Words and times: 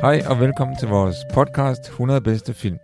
Hej 0.00 0.22
og 0.26 0.40
velkommen 0.40 0.76
til 0.76 0.88
vores 0.88 1.16
podcast 1.34 1.80
100 1.88 2.20
bedste 2.20 2.54
film. 2.54 2.78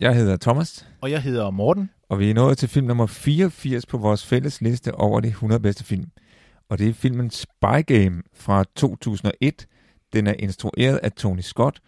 Jeg 0.00 0.16
hedder 0.16 0.36
Thomas, 0.36 0.86
Og 1.00 1.10
jeg 1.10 1.22
hedder 1.22 1.50
Morten. 1.50 1.90
og 2.08 2.18
vi 2.18 2.30
er 2.30 2.34
nået 2.34 2.58
til 2.58 2.68
film 2.68 2.86
nummer 2.86 3.06
84 3.06 3.86
på 3.86 3.98
vores 3.98 4.26
fælles 4.26 4.60
liste 4.60 4.94
over 4.94 5.20
de 5.20 5.28
100 5.28 5.60
bedste 5.60 5.84
film. 5.84 6.10
Og 6.68 6.78
det 6.78 6.88
er 6.88 6.92
filmen 6.94 7.30
Spy 7.30 7.82
Game 7.86 8.22
fra 8.34 8.64
2001. 8.76 9.66
Den 10.12 10.26
er 10.26 10.34
instrueret 10.38 10.96
af 11.02 11.12
Tony 11.12 11.40
Scott 11.40 11.80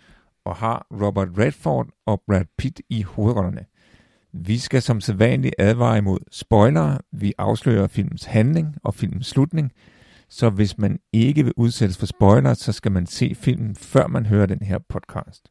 og 0.44 0.56
har 0.56 0.86
Robert 1.02 1.28
Redford 1.38 1.86
og 2.06 2.22
Brad 2.26 2.44
Pitt 2.58 2.80
i 2.90 3.02
hovedrollerne. 3.02 3.64
Vi 4.32 4.58
skal 4.58 4.82
som 4.82 5.00
sædvanligt 5.00 5.54
advare 5.58 5.98
imod 5.98 6.18
spoilere. 6.32 6.98
Vi 7.12 7.32
afslører 7.38 7.86
filmens 7.86 8.24
handling 8.24 8.74
og 8.84 8.94
filmens 8.94 9.26
slutning. 9.26 9.72
Så 10.36 10.50
hvis 10.50 10.78
man 10.78 10.98
ikke 11.12 11.44
vil 11.44 11.52
udsættes 11.56 11.98
for 11.98 12.06
spoiler, 12.06 12.54
så 12.54 12.72
skal 12.72 12.92
man 12.92 13.06
se 13.06 13.34
filmen, 13.34 13.76
før 13.76 14.06
man 14.06 14.26
hører 14.26 14.46
den 14.46 14.62
her 14.62 14.78
podcast. 14.78 15.48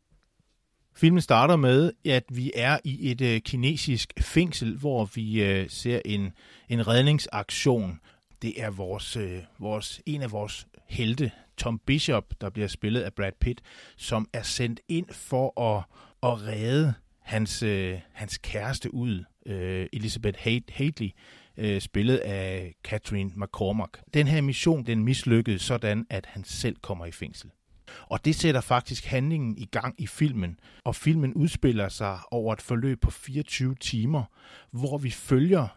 Filmen 0.96 1.22
starter 1.22 1.56
med, 1.56 1.92
at 2.06 2.24
vi 2.30 2.52
er 2.56 2.80
i 2.84 3.12
et 3.12 3.22
øh, 3.22 3.42
kinesisk 3.42 4.14
fængsel, 4.22 4.78
hvor 4.78 5.10
vi 5.16 5.44
øh, 5.44 5.70
ser 5.70 6.02
en, 6.06 6.32
en 6.70 6.88
redningsaktion. 6.88 8.00
Det 8.42 8.62
er 8.62 8.70
vores, 8.70 9.16
øh, 9.18 9.40
vores, 9.60 10.02
en 10.06 10.22
af 10.22 10.32
vores 10.32 10.68
helte, 10.90 11.32
Tom 11.58 11.80
Bishop, 11.86 12.26
der 12.42 12.50
bliver 12.50 12.68
spillet 12.68 13.02
af 13.02 13.14
Brad 13.14 13.32
Pitt, 13.42 13.62
som 13.98 14.28
er 14.34 14.44
sendt 14.44 14.80
ind 14.88 15.08
for 15.12 15.62
at, 15.62 15.84
at 16.24 16.48
redde 16.48 16.94
hans, 17.22 17.64
øh, 17.64 18.00
hans 18.14 18.38
kæreste 18.38 18.94
ud, 18.94 19.24
øh, 19.46 19.88
Elizabeth 19.94 20.40
Hadley, 20.70 21.10
øh, 21.58 21.82
spillet 21.82 22.18
af 22.18 22.74
Catherine 22.84 23.32
McCormack. 23.36 24.00
Den 24.14 24.28
her 24.28 24.42
mission, 24.42 24.86
den 24.86 25.04
mislykkede 25.04 25.60
sådan, 25.60 26.06
at 26.10 26.26
han 26.26 26.44
selv 26.44 26.76
kommer 26.82 27.06
i 27.06 27.12
fængsel. 27.12 27.50
Og 28.02 28.26
det 28.26 28.36
sætter 28.36 28.62
faktisk 28.62 29.06
handlingen 29.06 29.58
i 29.58 29.66
gang 29.66 29.96
i 29.98 30.08
filmen, 30.08 30.60
og 30.84 30.96
filmen 30.96 31.34
udspiller 31.34 31.90
sig 31.90 32.20
over 32.32 32.54
et 32.54 32.62
forløb 32.62 33.02
på 33.02 33.12
24 33.12 33.76
timer, 33.76 34.24
hvor 34.72 34.98
vi 34.98 35.10
følger 35.10 35.68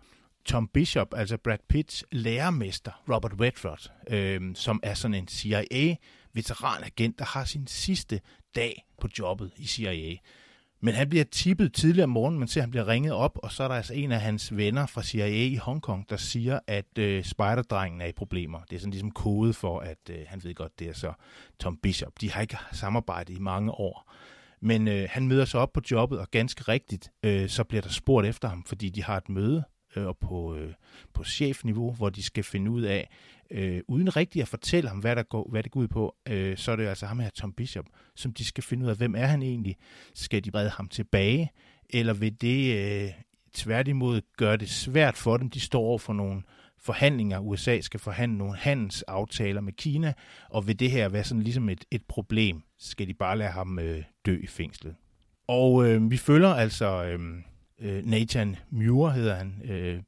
Tom 0.44 0.68
Bishop, 0.68 1.14
altså 1.16 1.36
Brad 1.36 1.58
Pitts 1.68 2.04
lærermester, 2.12 3.02
Robert 3.14 3.32
Redford, 3.40 3.92
øh, 4.10 4.40
som 4.54 4.80
er 4.82 4.94
sådan 4.94 5.14
en 5.14 5.28
CIA-veteranagent, 5.28 7.18
der 7.18 7.24
har 7.24 7.44
sin 7.44 7.66
sidste 7.66 8.20
dag 8.56 8.86
på 9.00 9.08
jobbet 9.18 9.52
i 9.56 9.66
CIA. 9.66 10.16
Men 10.80 10.94
han 10.94 11.08
bliver 11.08 11.24
tippet 11.24 11.72
tidligere 11.72 12.04
om 12.04 12.10
morgenen, 12.10 12.38
man 12.38 12.48
ser, 12.48 12.60
at 12.60 12.62
han 12.62 12.70
bliver 12.70 12.88
ringet 12.88 13.12
op, 13.12 13.38
og 13.42 13.52
så 13.52 13.64
er 13.64 13.68
der 13.68 13.74
altså 13.74 13.94
en 13.94 14.12
af 14.12 14.20
hans 14.20 14.56
venner 14.56 14.86
fra 14.86 15.02
CIA 15.02 15.26
i 15.26 15.56
Hongkong, 15.56 16.10
der 16.10 16.16
siger, 16.16 16.60
at 16.66 16.98
øh, 16.98 17.24
spejderdrengen 17.24 18.00
er 18.00 18.06
i 18.06 18.12
problemer. 18.12 18.60
Det 18.70 18.76
er 18.76 18.80
sådan 18.80 18.90
ligesom 18.90 19.10
kode 19.10 19.52
for, 19.52 19.80
at 19.80 19.98
øh, 20.10 20.18
han 20.26 20.44
ved 20.44 20.54
godt, 20.54 20.78
det 20.78 20.88
er 20.88 20.92
så 20.92 21.12
Tom 21.58 21.76
Bishop. 21.76 22.12
De 22.20 22.30
har 22.32 22.40
ikke 22.40 22.58
samarbejdet 22.72 23.36
i 23.36 23.40
mange 23.40 23.72
år. 23.72 24.12
Men 24.60 24.88
øh, 24.88 25.08
han 25.10 25.28
møder 25.28 25.44
sig 25.44 25.60
op 25.60 25.72
på 25.72 25.80
jobbet, 25.90 26.18
og 26.18 26.30
ganske 26.30 26.62
rigtigt, 26.62 27.10
øh, 27.22 27.48
så 27.48 27.64
bliver 27.64 27.82
der 27.82 27.88
spurgt 27.88 28.26
efter 28.26 28.48
ham, 28.48 28.64
fordi 28.64 28.88
de 28.88 29.02
har 29.02 29.16
et 29.16 29.28
møde 29.28 29.64
Øh, 29.96 30.06
og 30.06 30.18
på, 30.18 30.54
øh, 30.54 30.72
på 31.12 31.24
chefniveau, 31.24 31.92
hvor 31.92 32.10
de 32.10 32.22
skal 32.22 32.44
finde 32.44 32.70
ud 32.70 32.82
af, 32.82 33.08
øh, 33.50 33.80
uden 33.88 34.16
rigtigt 34.16 34.42
at 34.42 34.48
fortælle 34.48 34.88
ham, 34.88 34.98
hvad, 34.98 35.16
der 35.16 35.22
går, 35.22 35.48
hvad 35.50 35.62
det 35.62 35.72
går 35.72 35.80
ud 35.80 35.88
på, 35.88 36.16
øh, 36.28 36.56
så 36.56 36.72
er 36.72 36.76
det 36.76 36.86
altså 36.86 37.06
ham 37.06 37.18
her, 37.18 37.30
Tom 37.30 37.52
Bishop, 37.52 37.86
som 38.14 38.32
de 38.32 38.44
skal 38.44 38.64
finde 38.64 38.84
ud 38.84 38.90
af, 38.90 38.96
hvem 38.96 39.14
er 39.14 39.26
han 39.26 39.42
egentlig? 39.42 39.76
Skal 40.14 40.44
de 40.44 40.50
brede 40.50 40.70
ham 40.70 40.88
tilbage? 40.88 41.50
Eller 41.90 42.12
vil 42.12 42.40
det 42.40 42.76
øh, 42.76 43.10
tværtimod 43.54 44.20
gøre 44.36 44.56
det 44.56 44.70
svært 44.70 45.16
for 45.16 45.36
dem? 45.36 45.50
De 45.50 45.60
står 45.60 45.80
over 45.80 45.98
for 45.98 46.12
nogle 46.12 46.42
forhandlinger. 46.78 47.38
USA 47.38 47.80
skal 47.80 48.00
forhandle 48.00 48.38
nogle 48.38 48.56
handelsaftaler 48.56 49.60
med 49.60 49.72
Kina, 49.72 50.12
og 50.50 50.66
vil 50.66 50.78
det 50.78 50.90
her 50.90 51.08
være 51.08 51.24
sådan 51.24 51.42
ligesom 51.42 51.68
et, 51.68 51.84
et 51.90 52.02
problem? 52.08 52.62
Skal 52.78 53.08
de 53.08 53.14
bare 53.14 53.38
lade 53.38 53.50
ham 53.50 53.78
øh, 53.78 54.02
dø 54.26 54.38
i 54.42 54.46
fængslet? 54.46 54.94
Og 55.48 55.88
øh, 55.88 56.10
vi 56.10 56.16
følger 56.16 56.48
altså 56.48 57.04
øh, 57.04 57.18
øh, 57.80 58.06
Nathan 58.06 58.56
Muir, 58.70 59.08
hedder 59.08 59.34
han, 59.34 59.62
øh, 59.64 60.02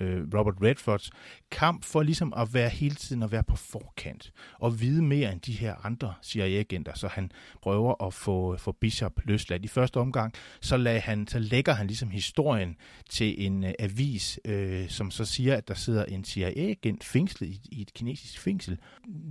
øh, 0.00 0.34
Robert 0.34 0.54
Redfords 0.62 1.10
kamp 1.50 1.84
for 1.84 2.02
ligesom 2.02 2.32
at 2.36 2.54
være 2.54 2.68
hele 2.68 2.94
tiden 2.94 3.22
at 3.22 3.32
være 3.32 3.42
på 3.42 3.56
forkant 3.56 4.32
og 4.58 4.80
vide 4.80 5.02
mere 5.02 5.32
end 5.32 5.40
de 5.40 5.52
her 5.52 5.86
andre 5.86 6.14
CIA-agenter, 6.22 6.94
så 6.94 7.08
han 7.08 7.32
prøver 7.62 8.06
at 8.06 8.14
få, 8.14 8.56
få 8.56 8.72
Bishop 8.72 9.12
løsladt. 9.24 9.64
I 9.64 9.68
første 9.68 10.00
omgang, 10.00 10.34
så, 10.60 10.76
lagde 10.76 11.00
han, 11.00 11.26
så 11.26 11.38
lægger 11.38 11.72
han 11.72 11.86
ligesom 11.86 12.10
historien 12.10 12.76
til 13.10 13.46
en 13.46 13.64
øh, 13.64 13.72
avis, 13.78 14.40
øh, 14.44 14.88
som 14.88 15.10
så 15.10 15.24
siger, 15.24 15.56
at 15.56 15.68
der 15.68 15.74
sidder 15.74 16.04
en 16.04 16.24
CIA-agent 16.24 17.04
fængslet 17.04 17.48
i, 17.48 17.60
i 17.72 17.80
et 17.82 17.94
kinesisk 17.94 18.40
fængsel. 18.40 18.78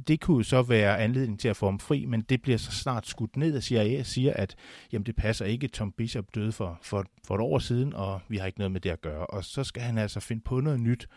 Det 0.07 0.21
kunne 0.21 0.45
så 0.45 0.61
være 0.61 0.99
anledning 0.99 1.39
til 1.39 1.47
at 1.47 1.57
få 1.57 1.65
ham 1.65 1.79
fri, 1.79 2.05
men 2.05 2.21
det 2.21 2.41
bliver 2.41 2.57
så 2.57 2.71
snart 2.71 3.07
skudt 3.07 3.37
ned 3.37 3.55
af 3.55 3.63
CIA 3.63 3.99
og 3.99 4.05
siger, 4.05 4.33
at 4.33 4.55
jamen, 4.91 5.05
det 5.05 5.15
passer 5.15 5.45
ikke, 5.45 5.67
Tom 5.67 5.91
Bishop 5.91 6.25
døde 6.35 6.51
for, 6.51 6.79
for, 6.81 7.05
for 7.27 7.35
et 7.35 7.41
år 7.41 7.59
siden, 7.59 7.93
og 7.93 8.21
vi 8.27 8.37
har 8.37 8.45
ikke 8.45 8.59
noget 8.59 8.71
med 8.71 8.81
det 8.81 8.89
at 8.89 9.01
gøre. 9.01 9.27
Og 9.27 9.45
så 9.45 9.63
skal 9.63 9.83
han 9.83 9.97
altså 9.97 10.19
finde 10.19 10.41
på 10.41 10.58
noget 10.61 10.79
nyt, 10.79 11.07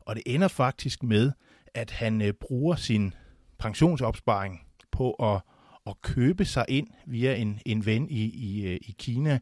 og 0.00 0.16
det 0.16 0.22
ender 0.26 0.48
faktisk 0.48 1.02
med, 1.02 1.32
at 1.74 1.90
han 1.90 2.22
øh, 2.22 2.32
bruger 2.32 2.76
sin 2.76 3.14
pensionsopsparing 3.58 4.60
på 4.90 5.12
at, 5.12 5.40
at 5.86 6.02
købe 6.02 6.44
sig 6.44 6.64
ind 6.68 6.86
via 7.06 7.34
en, 7.34 7.60
en 7.66 7.86
ven 7.86 8.10
i, 8.10 8.24
i, 8.24 8.66
øh, 8.66 8.78
i 8.82 8.94
Kina, 8.98 9.38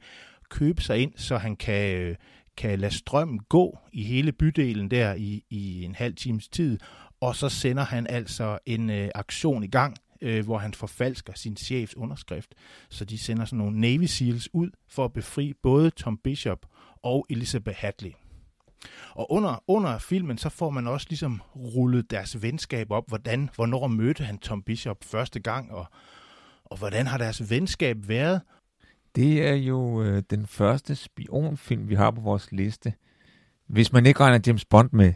købe 0.50 0.82
sig 0.82 0.98
ind, 0.98 1.12
så 1.16 1.38
han 1.38 1.56
kan, 1.56 1.97
øh, 1.97 2.16
kan 2.56 2.78
lade 2.78 2.94
strømmen 2.94 3.38
gå 3.38 3.78
i 3.92 4.03
hele 4.03 4.32
bydelen 4.32 4.91
der 4.91 5.14
i, 5.14 5.44
i 5.50 5.84
en 5.84 5.94
halv 5.94 6.14
times 6.14 6.48
tid, 6.48 6.78
og 7.20 7.37
så 7.37 7.48
sender 7.48 7.84
han 7.84 8.06
altså 8.06 8.58
en 8.66 8.91
øh, 8.91 9.10
aktion 9.14 9.64
i 9.64 9.69
gang, 9.69 9.97
øh, 10.20 10.44
hvor 10.44 10.58
han 10.58 10.75
forfalsker 10.75 11.32
sin 11.37 11.56
chefs 11.56 11.97
underskrift. 11.97 12.54
Så 12.88 13.04
de 13.04 13.19
sender 13.19 13.44
sådan 13.44 13.58
nogle 13.58 13.81
Navy 13.81 14.04
Seals 14.04 14.48
ud 14.54 14.70
for 14.88 15.04
at 15.04 15.12
befri 15.12 15.53
både 15.62 15.91
Tom 15.91 16.19
Bishop 16.25 16.66
og 17.03 17.26
Elizabeth 17.31 17.78
Hadley. 17.78 18.12
Og 19.10 19.32
under, 19.32 19.64
under 19.66 19.98
filmen, 19.98 20.38
så 20.38 20.48
får 20.48 20.70
man 20.70 20.86
også 20.86 21.06
ligesom 21.10 21.42
rullet 21.56 22.10
deres 22.10 22.42
venskab 22.42 22.90
op. 22.90 23.04
Hvordan, 23.08 23.50
hvornår 23.54 23.86
mødte 23.86 24.24
han 24.24 24.38
Tom 24.38 24.62
Bishop 24.62 25.04
første 25.04 25.40
gang, 25.40 25.72
og, 25.72 25.86
og 26.64 26.78
hvordan 26.78 27.06
har 27.06 27.18
deres 27.18 27.50
venskab 27.50 27.96
været? 28.08 28.40
Det 29.14 29.46
er 29.48 29.54
jo 29.54 30.02
øh, 30.02 30.22
den 30.30 30.46
første 30.46 30.94
spionfilm, 30.94 31.88
vi 31.88 31.94
har 31.94 32.10
på 32.10 32.20
vores 32.20 32.52
liste. 32.52 32.94
Hvis 33.66 33.92
man 33.92 34.06
ikke 34.06 34.20
regner 34.20 34.40
James 34.46 34.64
Bond 34.64 34.90
med. 34.92 35.12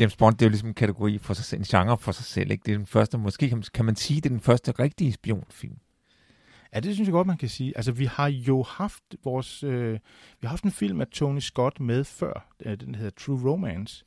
James 0.00 0.16
Bond, 0.16 0.36
det 0.36 0.42
er 0.42 0.46
jo 0.46 0.50
ligesom 0.50 0.68
en 0.68 0.74
kategori 0.74 1.18
for 1.18 1.34
sig 1.34 1.44
selv, 1.44 1.60
en 1.60 1.64
genre 1.64 1.98
for 1.98 2.12
sig 2.12 2.24
selv. 2.24 2.50
Ikke? 2.50 2.62
Det 2.66 2.72
er 2.72 2.76
den 2.76 2.86
første, 2.86 3.18
måske 3.18 3.48
kan 3.48 3.58
man, 3.58 3.64
kan 3.74 3.84
man 3.84 3.96
sige, 3.96 4.20
det 4.20 4.26
er 4.26 4.34
den 4.34 4.40
første 4.40 4.72
rigtige 4.72 5.12
spionfilm. 5.12 5.76
Ja, 6.74 6.80
det 6.80 6.94
synes 6.94 7.06
jeg 7.06 7.12
godt, 7.12 7.26
man 7.26 7.36
kan 7.36 7.48
sige. 7.48 7.72
Altså, 7.76 7.92
vi 7.92 8.04
har 8.04 8.28
jo 8.28 8.62
haft 8.62 9.02
vores, 9.24 9.62
øh, 9.62 9.92
vi 9.92 9.98
har 10.42 10.48
haft 10.48 10.64
en 10.64 10.70
film 10.70 11.00
af 11.00 11.06
Tony 11.06 11.38
Scott 11.40 11.80
med 11.80 12.04
før, 12.04 12.48
øh, 12.64 12.80
den 12.80 12.94
hedder 12.94 13.10
True 13.10 13.50
Romance. 13.50 14.04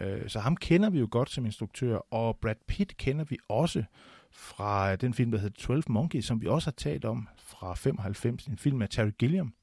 Øh, 0.00 0.28
så 0.28 0.40
ham 0.40 0.56
kender 0.56 0.90
vi 0.90 0.98
jo 0.98 1.08
godt 1.10 1.30
som 1.30 1.44
instruktør, 1.46 1.96
og 1.96 2.38
Brad 2.42 2.54
Pitt 2.68 2.96
kender 2.96 3.24
vi 3.24 3.38
også 3.48 3.84
fra 4.32 4.96
den 4.96 5.14
film, 5.14 5.30
der 5.30 5.38
hedder 5.38 5.56
12 5.58 5.82
Monkeys, 5.88 6.24
som 6.24 6.40
vi 6.42 6.46
også 6.46 6.66
har 6.66 6.72
talt 6.76 7.04
om 7.04 7.28
fra 7.38 7.74
95, 7.74 8.46
en 8.46 8.58
film 8.58 8.82
af 8.82 8.88
Terry 8.88 9.10
Gilliam. 9.18 9.54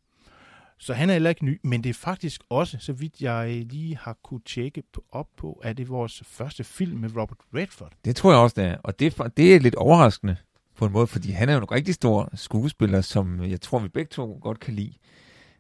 Så 0.81 0.93
han 0.93 1.09
er 1.09 1.13
heller 1.13 1.29
ikke 1.29 1.45
ny, 1.45 1.59
men 1.63 1.83
det 1.83 1.89
er 1.89 1.93
faktisk 1.93 2.41
også, 2.49 2.77
så 2.79 2.93
vidt 2.93 3.21
jeg 3.21 3.65
lige 3.65 3.97
har 3.97 4.17
kunne 4.23 4.41
tjekke 4.45 4.83
op 5.11 5.27
på, 5.37 5.53
at 5.63 5.77
det 5.77 5.83
er 5.83 5.87
vores 5.87 6.23
første 6.25 6.63
film 6.63 6.99
med 6.99 7.09
Robert 7.17 7.37
Redford. 7.55 7.91
Det 8.05 8.15
tror 8.15 8.31
jeg 8.31 8.39
også, 8.39 8.61
det 8.61 8.65
er. 8.69 8.77
Og 8.83 8.99
det, 8.99 9.19
er- 9.19 9.27
det 9.27 9.55
er 9.55 9.59
lidt 9.59 9.75
overraskende 9.75 10.35
på 10.79 10.85
en 10.85 10.91
måde, 10.91 11.07
fordi 11.07 11.31
han 11.31 11.49
er 11.49 11.53
jo 11.53 11.59
en 11.59 11.71
rigtig 11.71 11.93
stor 11.93 12.29
skuespiller, 12.35 13.01
som 13.01 13.43
jeg 13.43 13.61
tror, 13.61 13.79
vi 13.79 13.87
begge 13.87 14.09
to 14.09 14.39
godt 14.41 14.59
kan 14.59 14.73
lide. 14.73 14.93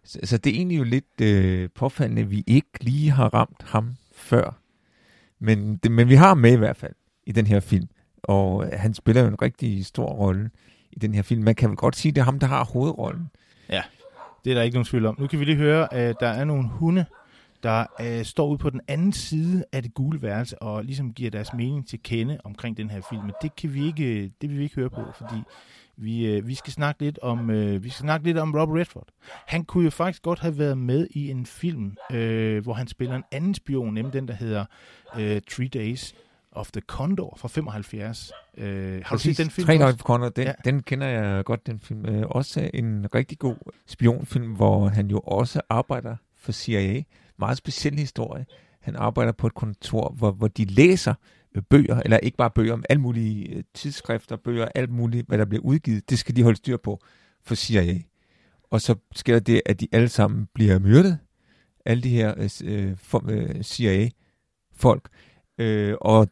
Så, 0.03 0.19
så 0.23 0.37
det 0.37 0.49
er 0.49 0.55
egentlig 0.55 0.77
jo 0.77 0.83
lidt 0.83 1.21
øh, 1.21 1.69
påfaldende, 1.75 2.21
at 2.21 2.31
vi 2.31 2.43
ikke 2.47 2.69
lige 2.81 3.11
har 3.11 3.33
ramt 3.33 3.63
ham 3.65 3.95
før. 4.11 4.59
Men, 5.39 5.77
det, 5.77 5.91
men 5.91 6.09
vi 6.09 6.15
har 6.15 6.27
ham 6.27 6.37
med 6.37 6.53
i 6.53 6.55
hvert 6.57 6.77
fald 6.77 6.93
i 7.25 7.31
den 7.31 7.47
her 7.47 7.59
film. 7.59 7.87
Og 8.23 8.65
øh, 8.65 8.71
han 8.79 8.93
spiller 8.93 9.21
jo 9.21 9.27
en 9.27 9.41
rigtig 9.41 9.85
stor 9.85 10.05
rolle 10.05 10.49
i 10.91 10.99
den 10.99 11.13
her 11.13 11.21
film. 11.21 11.43
Man 11.43 11.55
kan 11.55 11.69
vel 11.69 11.77
godt 11.77 11.95
sige, 11.95 12.09
at 12.09 12.15
det 12.15 12.21
er 12.21 12.25
ham, 12.25 12.39
der 12.39 12.47
har 12.47 12.63
hovedrollen. 12.65 13.27
Ja, 13.69 13.81
Det 14.43 14.51
er 14.51 14.55
der 14.55 14.61
ikke 14.61 14.75
nogen 14.75 14.85
tvivl 14.85 15.05
om. 15.05 15.15
Nu 15.19 15.27
kan 15.27 15.39
vi 15.39 15.45
lige 15.45 15.57
høre, 15.57 15.93
at 15.93 16.15
der 16.19 16.27
er 16.27 16.43
nogle 16.43 16.67
hunde, 16.67 17.05
der 17.63 17.85
øh, 18.01 18.25
står 18.25 18.47
ude 18.47 18.57
på 18.57 18.69
den 18.69 18.81
anden 18.87 19.13
side 19.13 19.63
af 19.71 19.83
det 19.83 19.93
gule 19.93 20.21
værelse 20.21 20.61
og 20.61 20.83
ligesom 20.83 21.13
giver 21.13 21.31
deres 21.31 21.53
mening 21.53 21.87
til 21.87 21.99
kende 22.03 22.37
omkring 22.43 22.77
den 22.77 22.89
her 22.89 23.01
film. 23.09 23.21
Men 23.21 23.33
det 23.41 23.55
kan 23.55 23.73
vi 23.73 23.85
ikke, 23.85 24.31
det 24.41 24.49
vil 24.49 24.57
vi 24.57 24.63
ikke 24.63 24.75
høre 24.75 24.89
på, 24.89 25.01
fordi 25.17 25.41
vi, 25.97 26.25
øh, 26.25 26.47
vi 26.47 26.55
skal 26.55 26.73
snakke 26.73 27.01
lidt 27.01 27.19
om 27.19 27.49
øh, 27.49 27.83
vi 27.83 27.89
skal 27.89 28.01
snakke 28.01 28.25
lidt 28.25 28.37
om 28.37 28.55
Robert 28.55 28.79
Redford. 28.79 29.07
Han 29.47 29.63
kunne 29.63 29.83
jo 29.83 29.89
faktisk 29.89 30.23
godt 30.23 30.39
have 30.39 30.57
været 30.57 30.77
med 30.77 31.07
i 31.11 31.29
en 31.29 31.45
film, 31.45 31.97
øh, 32.11 32.63
hvor 32.63 32.73
han 32.73 32.87
spiller 32.87 33.15
en 33.15 33.23
anden 33.31 33.53
spion, 33.53 33.93
nemlig 33.93 34.13
den 34.13 34.27
der 34.27 34.33
hedder 34.33 34.65
øh, 35.17 35.41
Three 35.41 35.67
Days 35.67 36.15
of 36.51 36.71
the 36.71 36.81
Condor 36.81 37.37
fra 37.37 37.47
75. 37.47 38.31
Øh, 38.57 38.93
har 38.93 39.01
Præcis. 39.01 39.37
du 39.37 39.41
set 39.41 39.45
den 39.45 39.51
film? 39.51 39.65
Tre 39.65 39.73
også? 39.73 39.85
Dage 39.85 39.97
for 39.97 40.03
Condor, 40.03 40.29
den, 40.29 40.47
ja. 40.47 40.53
den 40.65 40.83
kender 40.83 41.07
jeg 41.07 41.45
godt, 41.45 41.67
den 41.67 41.79
film. 41.79 42.05
Øh, 42.05 42.27
også 42.29 42.69
en 42.73 43.05
rigtig 43.15 43.39
god 43.39 43.55
spionfilm, 43.87 44.55
hvor 44.55 44.87
han 44.87 45.07
jo 45.07 45.19
også 45.19 45.61
arbejder 45.69 46.15
for 46.37 46.51
CIA. 46.51 47.03
Meget 47.39 47.57
speciel 47.57 47.99
historie. 47.99 48.45
Han 48.81 48.95
arbejder 48.95 49.31
på 49.31 49.47
et 49.47 49.53
kontor, 49.53 50.13
hvor, 50.17 50.31
hvor 50.31 50.47
de 50.47 50.65
læser 50.65 51.13
øh, 51.55 51.61
bøger, 51.69 52.01
eller 52.05 52.17
ikke 52.17 52.37
bare 52.37 52.49
bøger, 52.55 52.75
men 52.75 52.85
alle 52.89 53.01
mulige 53.01 53.49
øh, 53.55 53.63
tidsskrifter, 53.73 54.35
bøger, 54.35 54.67
alt 54.75 54.89
muligt, 54.89 55.27
hvad 55.27 55.37
der 55.37 55.45
bliver 55.45 55.63
udgivet. 55.63 56.09
Det 56.09 56.19
skal 56.19 56.35
de 56.35 56.43
holde 56.43 56.57
styr 56.57 56.77
på 56.77 56.99
for 57.43 57.55
CIA. 57.55 57.99
Og 58.71 58.81
så 58.81 58.95
sker 59.15 59.39
det, 59.39 59.61
at 59.65 59.79
de 59.79 59.87
alle 59.91 60.09
sammen 60.09 60.47
bliver 60.53 60.79
myrdet. 60.79 61.19
Alle 61.85 62.03
de 62.03 62.09
her 62.09 62.33
øh, 62.63 62.95
øh, 63.29 63.61
CIA-folk. 63.63 65.09
Øh, 65.57 65.95
og 66.01 66.27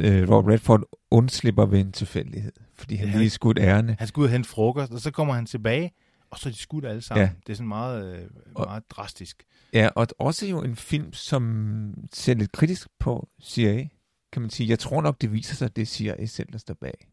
øh, 0.00 0.30
Robert 0.30 0.52
Redford 0.52 0.82
undslipper 1.10 1.66
ved 1.66 1.80
en 1.80 1.92
tilfældighed, 1.92 2.52
fordi 2.74 2.94
han 2.96 3.08
Ja. 3.08 3.18
lige 3.18 3.30
skudt 3.30 3.58
ærende. 3.58 3.96
Han 3.98 4.08
skal 4.08 4.20
ud 4.20 4.24
og 4.26 4.30
hente 4.32 4.48
frokost, 4.48 4.92
og 4.92 5.00
så 5.00 5.10
kommer 5.10 5.34
han 5.34 5.46
tilbage, 5.46 5.92
og 6.32 6.38
så 6.38 6.48
er 6.48 6.52
de 6.52 6.58
skudt 6.58 6.84
alle 6.84 7.02
sammen. 7.02 7.26
Ja. 7.26 7.30
Det 7.46 7.52
er 7.52 7.56
sådan 7.56 7.68
meget, 7.68 8.14
øh, 8.16 8.24
Og- 8.54 8.66
meget 8.66 8.90
drastisk. 8.90 9.42
Ja, 9.72 9.88
og 9.96 10.06
også 10.18 10.46
jo 10.46 10.62
en 10.62 10.76
film, 10.76 11.12
som 11.12 11.94
ser 12.12 12.34
lidt 12.34 12.52
kritisk 12.52 12.88
på 12.98 13.28
CIA, 13.42 13.88
kan 14.32 14.42
man 14.42 14.50
sige. 14.50 14.68
Jeg 14.68 14.78
tror 14.78 15.02
nok, 15.02 15.20
det 15.20 15.32
viser 15.32 15.54
sig, 15.54 15.64
at 15.66 15.76
det 15.76 15.82
er 15.82 15.86
CIA 15.86 16.26
selv, 16.26 16.48
der 16.52 16.58
står 16.58 16.74
bag. 16.80 17.08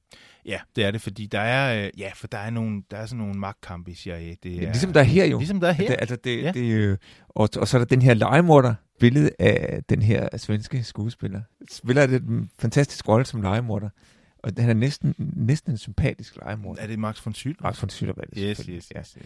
Ja, 0.45 0.59
det 0.75 0.85
er 0.85 0.91
det, 0.91 1.01
fordi 1.01 1.25
der 1.25 1.39
er, 1.39 1.85
øh, 1.85 1.89
ja, 1.99 2.11
for 2.15 2.27
der 2.27 2.37
er, 2.37 2.49
nogle, 2.49 2.83
der 2.91 2.97
er 2.97 3.05
sådan 3.05 3.17
nogle 3.17 3.39
magtkampe 3.39 3.91
i 3.91 3.93
CIA. 3.95 4.35
Det 4.43 4.55
Ja. 4.55 4.57
er, 4.57 4.71
Ligesom 4.71 4.93
der 4.93 4.99
er 4.99 5.03
her 5.03 5.25
jo. 5.25 5.37
Ligesom 5.37 5.59
der 5.59 5.67
er 5.67 5.71
her. 5.71 5.87
Det, 5.87 5.95
altså 5.99 6.15
det, 6.15 6.37
Ja. 6.37 6.41
ja. 6.45 6.51
det, 6.51 6.71
øh, 6.71 6.97
og, 7.29 7.49
og 7.57 7.67
så 7.67 7.77
er 7.77 7.79
der 7.79 7.85
den 7.85 8.01
her 8.01 8.13
legemorder, 8.13 8.75
billede 8.99 9.29
af 9.39 9.79
den 9.89 10.01
her 10.01 10.37
svenske 10.37 10.83
skuespiller. 10.83 11.41
Spiller 11.71 12.07
det 12.07 12.21
en 12.23 12.49
fantastisk 12.59 13.07
rolle 13.07 13.25
som 13.25 13.41
legemorder. 13.41 13.89
Og 14.43 14.51
han 14.57 14.69
er 14.69 14.73
næsten, 14.73 15.15
næsten 15.35 15.71
en 15.71 15.77
sympatisk 15.77 16.35
legemorder. 16.35 16.81
er 16.81 16.87
det 16.87 16.99
Max 16.99 17.25
von 17.25 17.33
Sydow? 17.33 17.63
Max 17.63 17.81
von 17.81 17.89
Sydow 17.89 18.13
det 18.13 18.25
Yes, 18.37 18.57
yes, 18.57 18.67
ja. 18.67 18.73
yes, 18.73 18.91
yes. 18.97 19.17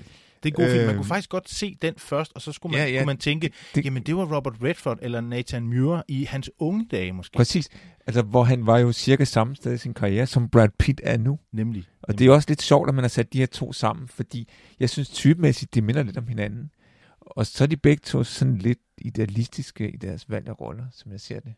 Det 0.43 0.49
er 0.49 0.59
en 0.59 0.65
god 0.65 0.71
film. 0.73 0.85
Man 0.85 0.95
kunne 0.95 1.05
faktisk 1.05 1.29
godt 1.29 1.49
se 1.49 1.77
den 1.81 1.93
først, 1.97 2.31
og 2.35 2.41
så 2.41 2.51
skulle 2.51 2.77
man, 2.77 2.87
Ja, 2.87 2.91
ja, 2.93 2.99
kunne 2.99 3.05
man 3.05 3.17
tænke, 3.17 3.51
Det- 3.75 3.85
jamen 3.85 4.03
det 4.03 4.15
var 4.15 4.35
Robert 4.35 4.53
Redford 4.63 4.99
eller 5.01 5.21
Nathan 5.21 5.63
Muir 5.67 6.01
i 6.07 6.23
hans 6.23 6.49
unge 6.59 6.87
dage 6.91 7.11
måske. 7.13 7.35
Præcis. 7.35 7.69
Altså, 8.07 8.21
hvor 8.21 8.43
han 8.43 8.65
var 8.65 8.77
jo 8.77 8.91
cirka 8.91 9.25
samme 9.25 9.55
sted 9.55 9.73
i 9.73 9.77
sin 9.77 9.93
karriere, 9.93 10.25
som 10.27 10.49
Brad 10.49 10.69
Pitt 10.79 11.01
er 11.03 11.17
nu. 11.17 11.39
Nemlig. 11.51 11.83
Og 12.01 12.19
det 12.19 12.27
er 12.27 12.31
også 12.31 12.49
lidt 12.49 12.61
sjovt, 12.61 12.89
at 12.89 12.95
man 12.95 13.03
har 13.03 13.09
sat 13.09 13.33
de 13.33 13.39
her 13.39 13.45
to 13.45 13.73
sammen, 13.73 14.07
fordi 14.07 14.49
jeg 14.79 14.89
synes 14.89 15.09
typemæssigt, 15.09 15.75
de 15.75 15.81
minder 15.81 16.03
lidt 16.03 16.17
om 16.17 16.27
hinanden. 16.27 16.71
Og 17.19 17.45
så 17.45 17.63
er 17.63 17.67
de 17.67 17.77
begge 17.77 18.01
to 18.05 18.23
sådan 18.23 18.57
lidt 18.57 18.79
idealistiske 18.97 19.91
i 19.91 19.97
deres 19.97 20.29
valg 20.29 20.47
af 20.47 20.61
roller, 20.61 20.85
som 20.91 21.11
jeg 21.11 21.19
ser 21.19 21.39
det. 21.39 21.53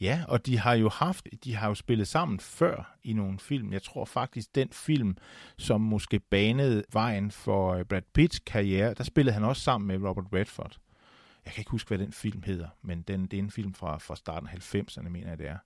Ja, 0.00 0.24
og 0.28 0.46
de 0.46 0.58
har 0.58 0.74
jo 0.74 0.88
haft, 0.88 1.26
de 1.44 1.54
har 1.54 1.68
jo 1.68 1.74
spillet 1.74 2.08
sammen 2.08 2.40
før 2.40 2.96
i 3.04 3.12
nogle 3.12 3.38
film. 3.38 3.72
Jeg 3.72 3.82
tror 3.82 4.04
faktisk, 4.04 4.54
den 4.54 4.68
film, 4.72 5.16
som 5.58 5.80
måske 5.80 6.18
banede 6.18 6.84
vejen 6.92 7.30
for 7.30 7.74
øh, 7.74 7.84
Brad 7.84 8.02
Pitts 8.14 8.38
karriere, 8.38 8.94
der 8.94 9.04
spillede 9.04 9.34
han 9.34 9.44
også 9.44 9.62
sammen 9.62 9.88
med 9.88 10.08
Robert 10.08 10.26
Redford. 10.32 10.76
Jeg 11.44 11.52
kan 11.52 11.60
ikke 11.60 11.70
huske, 11.70 11.88
hvad 11.88 11.98
den 11.98 12.12
film 12.12 12.42
hedder, 12.42 12.68
men 12.82 13.02
den, 13.02 13.26
det 13.26 13.34
er 13.38 13.42
en 13.42 13.50
film 13.50 13.74
fra, 13.74 13.98
fra 13.98 14.16
starten 14.16 14.48
af 14.48 14.74
90'erne, 14.74 15.08
mener 15.08 15.28
jeg, 15.28 15.38
det 15.38 15.48
er. 15.48 15.58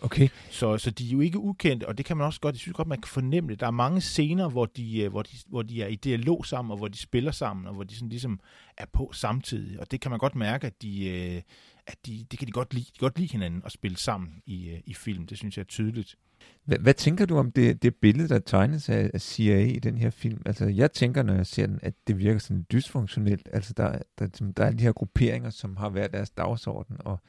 Okay. 0.00 0.28
Så, 0.50 0.78
så 0.78 0.90
de 0.90 1.08
er 1.08 1.12
jo 1.12 1.20
ikke 1.20 1.38
ukendte, 1.38 1.88
og 1.88 1.98
det 1.98 2.06
kan 2.06 2.16
man 2.16 2.26
også 2.26 2.40
godt, 2.40 2.54
jeg 2.54 2.60
synes 2.60 2.76
godt, 2.76 2.88
man 2.88 3.00
kan 3.00 3.08
fornemme 3.08 3.50
det. 3.50 3.60
Der 3.60 3.66
er 3.66 3.70
mange 3.70 4.00
scener, 4.00 4.48
hvor 4.48 4.66
de, 4.66 5.00
øh, 5.00 5.10
hvor, 5.10 5.22
de, 5.22 5.36
hvor 5.46 5.62
de 5.62 5.82
er 5.82 5.86
i 5.86 5.94
dialog 5.94 6.46
sammen, 6.46 6.72
og 6.72 6.78
hvor 6.78 6.88
de 6.88 6.98
spiller 6.98 7.32
sammen, 7.32 7.66
og 7.66 7.74
hvor 7.74 7.84
de 7.84 7.94
sådan 7.94 8.08
ligesom 8.08 8.40
er 8.76 8.86
på 8.92 9.10
samtidig. 9.12 9.80
Og 9.80 9.90
det 9.90 10.00
kan 10.00 10.10
man 10.10 10.18
godt 10.18 10.34
mærke, 10.34 10.66
at 10.66 10.82
de, 10.82 11.08
øh, 11.08 11.42
at 11.88 12.06
de, 12.06 12.26
det 12.30 12.38
kan 12.38 12.48
de 12.48 12.52
godt 12.52 12.74
lide, 12.74 12.84
de 12.84 12.90
kan 12.98 13.06
godt 13.06 13.18
lide 13.18 13.32
hinanden 13.32 13.62
at 13.64 13.72
spille 13.72 13.96
sammen 13.96 14.42
i, 14.46 14.68
øh, 14.68 14.80
i 14.86 14.94
film. 14.94 15.26
Det 15.26 15.38
synes 15.38 15.56
jeg 15.56 15.62
er 15.62 15.66
tydeligt. 15.66 16.16
Hvad, 16.64 16.78
hvad 16.78 16.94
tænker 16.94 17.26
du 17.26 17.38
om 17.38 17.52
det, 17.52 17.82
det 17.82 17.94
billede, 17.94 18.28
der 18.28 18.38
tegnes 18.38 18.88
af, 18.88 19.10
af 19.14 19.20
CIA 19.20 19.58
i 19.58 19.78
den 19.78 19.98
her 19.98 20.10
film? 20.10 20.42
Altså, 20.46 20.66
jeg 20.66 20.92
tænker, 20.92 21.22
når 21.22 21.34
jeg 21.34 21.46
ser 21.46 21.66
den, 21.66 21.78
at 21.82 21.94
det 22.06 22.18
virker 22.18 22.38
sådan 22.38 22.66
dysfunktionelt. 22.72 23.48
Altså, 23.52 23.72
der, 23.72 23.98
der, 24.18 24.52
der 24.56 24.64
er 24.64 24.70
de 24.70 24.84
her 24.84 24.92
grupperinger, 24.92 25.50
som 25.50 25.76
har 25.76 25.88
været 25.88 26.12
deres 26.12 26.30
dagsorden, 26.30 26.96
og 26.98 27.20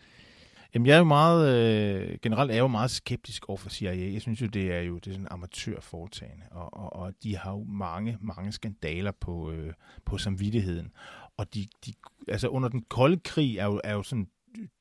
Jamen, 0.74 0.86
jeg 0.86 0.94
er 0.94 0.98
jo 0.98 1.04
meget, 1.04 1.56
øh, 1.56 2.18
generelt 2.22 2.52
er 2.52 2.56
jeg 2.56 2.62
jo 2.62 2.68
meget 2.68 2.92
skeptisk 2.92 3.50
over 3.50 3.58
for 3.58 3.70
CIA. 3.70 4.14
Jeg 4.14 4.22
synes 4.22 4.42
jo, 4.42 4.48
det 4.48 4.74
er 4.74 4.82
jo 4.82 4.96
det 4.96 5.08
er 5.08 5.12
sådan 5.12 5.28
amatørforetagende, 5.32 6.46
og, 6.52 6.74
og, 6.74 6.94
og 6.94 7.14
de 7.24 7.38
har 7.38 7.52
jo 7.52 7.64
mange, 7.64 8.18
mange 8.22 8.52
skandaler 8.52 9.12
på, 9.12 9.52
øh, 9.52 9.74
på 10.06 10.18
samvittigheden. 10.18 10.92
Og 11.38 11.54
de, 11.54 11.68
de, 11.86 11.94
altså 12.28 12.48
under 12.48 12.70
den 12.70 12.82
kolde 12.82 13.18
krig 13.18 13.58
er 13.58 13.66
jo, 13.66 13.82
er 13.84 13.94
jo 13.94 14.04
sådan 14.04 14.28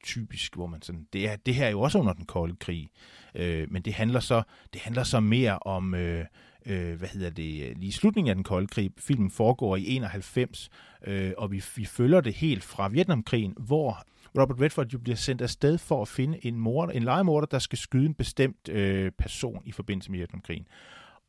typisk, 0.04 0.54
hvor 0.54 0.66
man 0.66 0.82
sådan, 0.82 1.06
det, 1.12 1.28
er, 1.28 1.36
det 1.36 1.54
her 1.54 1.66
er 1.66 1.70
jo 1.70 1.80
også 1.80 1.98
under 1.98 2.12
den 2.12 2.26
kolde 2.26 2.56
krig, 2.56 2.90
øh, 3.34 3.66
men 3.70 3.82
det 3.82 3.94
handler 3.94 4.20
så, 4.20 4.42
det 4.72 4.80
handler 4.80 5.02
så 5.02 5.20
mere 5.20 5.58
om, 5.58 5.94
øh, 5.94 6.24
øh, 6.66 6.98
hvad 6.98 7.08
hedder 7.08 7.30
det, 7.30 7.78
lige 7.78 7.92
slutningen 7.92 8.30
af 8.30 8.34
den 8.34 8.44
kolde 8.44 8.66
krig. 8.66 8.90
Filmen 8.98 9.30
foregår 9.30 9.76
i 9.76 9.96
91, 9.96 10.70
øh, 11.06 11.32
og 11.38 11.52
vi, 11.52 11.64
vi 11.76 11.84
følger 11.84 12.20
det 12.20 12.34
helt 12.34 12.64
fra 12.64 12.88
Vietnamkrigen, 12.88 13.54
hvor 13.58 14.02
Robert 14.38 14.60
Redford 14.60 14.86
jo 14.92 14.98
bliver 14.98 15.16
sendt 15.16 15.42
afsted 15.42 15.78
for 15.78 16.02
at 16.02 16.08
finde 16.08 16.46
en, 16.46 16.60
morder, 16.60 16.92
en 16.92 17.02
legemorder, 17.02 17.46
der 17.46 17.58
skal 17.58 17.78
skyde 17.78 18.06
en 18.06 18.14
bestemt 18.14 18.68
øh, 18.68 19.12
person 19.18 19.62
i 19.64 19.72
forbindelse 19.72 20.10
med 20.10 20.18
Vietnamkrigen. 20.18 20.66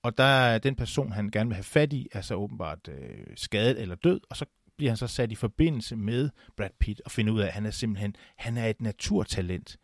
Og 0.03 0.17
der 0.17 0.23
er 0.23 0.57
den 0.57 0.75
person, 0.75 1.11
han 1.11 1.29
gerne 1.29 1.47
vil 1.47 1.55
have 1.55 1.63
fat 1.63 1.93
i, 1.93 2.07
er 2.11 2.21
så 2.21 2.35
åbenbart 2.35 2.87
øh, 2.87 3.25
skadet 3.35 3.81
eller 3.81 3.95
død, 3.95 4.19
og 4.29 4.37
så 4.37 4.45
bliver 4.79 4.91
han 4.91 4.97
så 4.97 5.07
sat 5.07 5.31
i 5.31 5.35
forbindelse 5.35 5.95
med 5.95 6.29
Brad 6.57 6.69
Pitt 6.79 7.01
og 7.05 7.11
finder 7.11 7.33
ud 7.33 7.39
af, 7.39 7.47
at 7.47 7.53
han 7.53 7.65
er 7.65 7.71
simpelthen 7.71 8.15
han 8.35 8.57
er 8.57 8.65
et 8.67 8.81
naturtalent, 8.81 9.77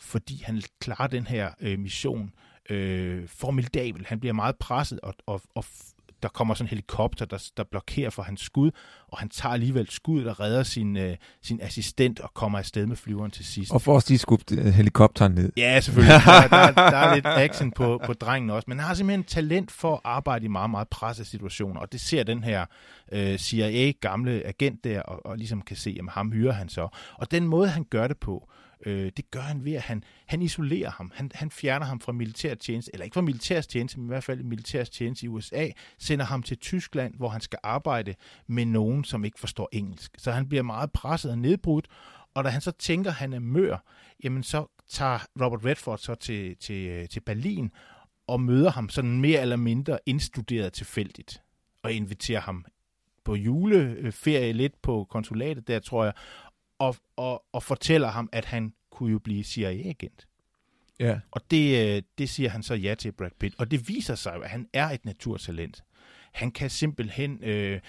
fordi 0.00 0.42
han 0.44 0.62
klarer 0.80 1.06
den 1.06 1.26
her 1.26 1.50
øh, 1.60 1.78
mission 1.78 2.32
øh, 2.70 3.28
formidabel. 3.28 4.06
Han 4.06 4.20
bliver 4.20 4.32
meget 4.32 4.56
presset, 4.56 5.00
og, 5.00 5.14
og, 5.26 5.42
og 5.54 5.64
der 6.22 6.28
kommer 6.28 6.54
sådan 6.54 6.64
en 6.64 6.68
helikopter, 6.68 7.24
der, 7.24 7.50
der 7.56 7.64
blokerer 7.70 8.10
for 8.10 8.22
hans 8.22 8.40
skud, 8.40 8.70
og 9.08 9.18
han 9.18 9.28
tager 9.28 9.52
alligevel 9.52 9.90
skuddet 9.90 10.28
og 10.28 10.40
redder 10.40 10.62
sin, 10.62 10.96
øh, 10.96 11.16
sin 11.42 11.60
assistent 11.62 12.20
og 12.20 12.34
kommer 12.34 12.58
afsted 12.58 12.86
med 12.86 12.96
flyveren 12.96 13.30
til 13.30 13.44
sidst. 13.44 13.72
og 13.72 13.82
får 13.82 13.94
også 13.94 14.10
lige 14.10 14.18
skubt 14.18 14.52
øh, 14.52 14.64
helikopteren 14.64 15.32
ned. 15.32 15.52
Ja, 15.56 15.80
selvfølgelig. 15.80 16.20
Der, 16.26 16.48
der, 16.48 16.72
der 16.92 16.96
er 16.96 17.14
lidt 17.14 17.26
action 17.26 17.72
på, 17.72 18.00
på 18.06 18.12
drengen 18.12 18.50
også. 18.50 18.64
Men 18.68 18.78
han 18.78 18.86
har 18.86 18.94
simpelthen 18.94 19.24
talent 19.24 19.70
for 19.70 19.94
at 19.94 20.00
arbejde 20.04 20.44
i 20.44 20.48
meget, 20.48 20.70
meget 20.70 20.88
pressede 20.88 21.28
situationer. 21.28 21.80
Og 21.80 21.92
det 21.92 22.00
ser 22.00 22.22
den 22.22 22.44
her 22.44 22.66
øh, 23.12 23.38
CIA-gamle 23.38 24.46
agent 24.46 24.84
der, 24.84 25.02
og, 25.02 25.26
og 25.26 25.36
ligesom 25.36 25.62
kan 25.62 25.76
se, 25.76 25.96
at 26.00 26.12
ham 26.12 26.32
hyrer 26.32 26.52
han 26.52 26.68
så. 26.68 26.88
Og 27.14 27.30
den 27.30 27.46
måde, 27.46 27.68
han 27.68 27.84
gør 27.84 28.08
det 28.08 28.16
på, 28.18 28.48
øh, 28.50 28.67
Øh, 28.86 29.12
det 29.16 29.30
gør 29.30 29.40
han 29.40 29.64
ved, 29.64 29.72
at 29.72 29.82
han, 29.82 30.04
han 30.26 30.42
isolerer 30.42 30.90
ham. 30.90 31.12
Han, 31.14 31.30
han 31.34 31.50
fjerner 31.50 31.86
ham 31.86 32.00
fra 32.00 32.12
militærtjeneste, 32.12 32.90
eller 32.94 33.04
ikke 33.04 33.14
fra 33.14 33.20
militærtjeneste, 33.20 33.98
men 33.98 34.06
i 34.06 34.08
hvert 34.08 34.24
fald 34.24 34.42
militærtjeneste 34.42 35.26
i 35.26 35.28
USA, 35.28 35.68
sender 35.98 36.24
ham 36.24 36.42
til 36.42 36.58
Tyskland, 36.58 37.14
hvor 37.14 37.28
han 37.28 37.40
skal 37.40 37.58
arbejde 37.62 38.14
med 38.46 38.64
nogen, 38.64 39.04
som 39.04 39.24
ikke 39.24 39.40
forstår 39.40 39.68
engelsk. 39.72 40.12
Så 40.18 40.32
han 40.32 40.48
bliver 40.48 40.62
meget 40.62 40.92
presset 40.92 41.30
og 41.30 41.38
nedbrudt, 41.38 41.88
og 42.34 42.44
da 42.44 42.48
han 42.48 42.60
så 42.60 42.70
tænker, 42.70 43.10
at 43.10 43.16
han 43.16 43.32
er 43.32 43.38
mør, 43.38 43.84
jamen 44.24 44.42
så 44.42 44.66
tager 44.88 45.18
Robert 45.40 45.64
Redford 45.64 45.98
så 45.98 46.14
til, 46.14 46.56
til, 46.56 47.08
til 47.08 47.20
Berlin 47.20 47.70
og 48.26 48.40
møder 48.40 48.70
ham 48.70 48.88
sådan 48.88 49.20
mere 49.20 49.40
eller 49.40 49.56
mindre 49.56 49.98
indstuderet 50.06 50.72
tilfældigt 50.72 51.42
og 51.82 51.92
inviterer 51.92 52.40
ham 52.40 52.64
på 53.24 53.34
juleferie 53.34 54.52
lidt 54.52 54.82
på 54.82 55.06
konsulatet 55.10 55.68
der, 55.68 55.78
tror 55.78 56.04
jeg, 56.04 56.12
og, 56.78 56.96
og, 57.16 57.44
og 57.52 57.62
fortæller 57.62 58.08
ham, 58.08 58.28
at 58.32 58.44
han 58.44 58.72
kunne 58.90 59.12
jo 59.12 59.18
blive 59.18 59.44
CIA-agent. 59.44 60.28
Ja. 61.00 61.20
Og 61.30 61.40
det, 61.50 61.96
øh, 61.96 62.02
det 62.18 62.28
siger 62.28 62.50
han 62.50 62.62
så 62.62 62.74
ja 62.74 62.94
til 62.94 63.12
Brad 63.12 63.30
Pitt. 63.40 63.54
Og 63.58 63.70
det 63.70 63.88
viser 63.88 64.14
sig 64.14 64.32
jo, 64.36 64.40
at 64.40 64.50
han 64.50 64.68
er 64.72 64.90
et 64.90 65.04
naturtalent. 65.04 65.84
Han 66.32 66.50
kan 66.50 66.70
simpelthen... 66.70 67.38
Øh, 67.42 67.80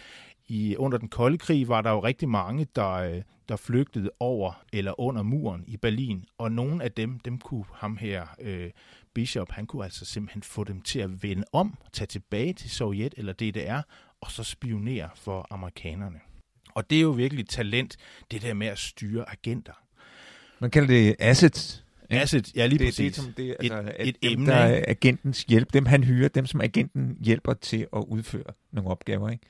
i, 0.49 0.75
under 0.75 0.97
den 0.97 1.09
kolde 1.09 1.37
krig 1.37 1.67
var 1.67 1.81
der 1.81 1.91
jo 1.91 1.99
rigtig 2.03 2.29
mange, 2.29 2.67
der, 2.75 2.89
øh, 2.89 3.21
der 3.49 3.55
flygtede 3.55 4.11
over 4.19 4.63
eller 4.73 4.99
under 4.99 5.23
muren 5.23 5.63
i 5.67 5.77
Berlin. 5.77 6.25
Og 6.37 6.51
nogle 6.51 6.83
af 6.83 6.91
dem, 6.91 7.19
dem 7.19 7.37
kunne 7.37 7.65
ham 7.73 7.97
her, 7.97 8.27
øh, 8.39 8.71
Bishop, 9.13 9.51
han 9.51 9.65
kunne 9.65 9.83
altså 9.83 10.05
simpelthen 10.05 10.43
få 10.43 10.63
dem 10.63 10.81
til 10.81 10.99
at 10.99 11.23
vende 11.23 11.43
om, 11.53 11.77
tage 11.93 12.07
tilbage 12.07 12.53
til 12.53 12.69
Sovjet 12.69 13.13
eller 13.17 13.33
DDR, 13.33 13.81
og 14.21 14.31
så 14.31 14.43
spionere 14.43 15.09
for 15.15 15.47
amerikanerne. 15.49 16.19
Og 16.79 16.89
det 16.89 16.97
er 16.97 17.01
jo 17.01 17.09
virkelig 17.11 17.41
et 17.43 17.49
talent, 17.49 17.97
det 18.31 18.41
der 18.41 18.53
med 18.53 18.67
at 18.67 18.77
styre 18.79 19.25
agenter. 19.31 19.73
Man 20.59 20.71
kalder 20.71 20.87
det 20.87 21.15
assets. 21.19 21.83
ikke? 22.09 22.21
Asset, 22.21 22.55
ja 22.55 22.65
lige 22.65 22.79
det, 22.79 22.87
præcis. 22.87 23.15
det, 23.15 23.23
som 23.23 23.33
det, 23.37 23.49
Et- 23.49 23.55
altså, 23.71 23.91
at 23.97 24.07
et 24.07 24.15
dem, 24.23 24.31
emne, 24.31 24.45
der 24.45 24.55
er 24.55 24.83
agentens 24.87 25.43
hjælp, 25.43 25.73
dem 25.73 25.85
han 25.85 26.03
hyrer, 26.03 26.27
dem 26.29 26.45
som 26.45 26.61
agenten 26.61 27.17
hjælper 27.21 27.53
til 27.53 27.87
at 27.95 28.03
udføre 28.07 28.43
nogle 28.71 28.89
opgaver, 28.89 29.29
ikke? 29.29 29.43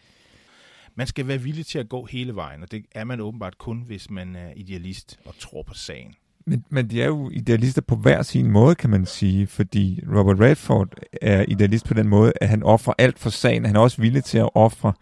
man 0.95 1.07
skal 1.07 1.27
være 1.27 1.37
villig 1.41 1.65
til 1.65 1.79
at 1.79 1.89
gå 1.89 2.05
hele 2.05 2.35
vejen, 2.35 2.63
og 2.63 2.71
det 2.71 2.85
er 2.91 3.03
man 3.03 3.19
åbenbart 3.21 3.57
kun, 3.57 3.83
hvis 3.87 4.09
man 4.09 4.35
er 4.35 4.49
idealist 4.55 5.19
og 5.25 5.33
tror 5.39 5.63
på 5.63 5.73
sagen. 5.73 6.13
Men, 6.45 6.65
men 6.69 6.89
de 6.89 7.01
er 7.01 7.05
jo 7.05 7.29
idealister 7.29 7.81
på 7.81 7.95
hver 7.95 8.21
sin 8.21 8.51
måde, 8.51 8.75
kan 8.75 8.89
man 8.89 9.05
sige, 9.05 9.47
fordi 9.47 10.01
Robert 10.15 10.39
Redford 10.39 10.93
er 11.21 11.45
idealist 11.47 11.85
på 11.85 11.93
den 11.93 12.07
måde, 12.07 12.33
at 12.41 12.49
han 12.49 12.63
offrer 12.63 12.93
alt 12.97 13.19
for 13.19 13.29
sagen. 13.29 13.65
Han 13.65 13.75
er 13.75 13.79
også 13.79 14.01
villig 14.01 14.23
til 14.23 14.37
at 14.37 14.49
ofre 14.55 14.93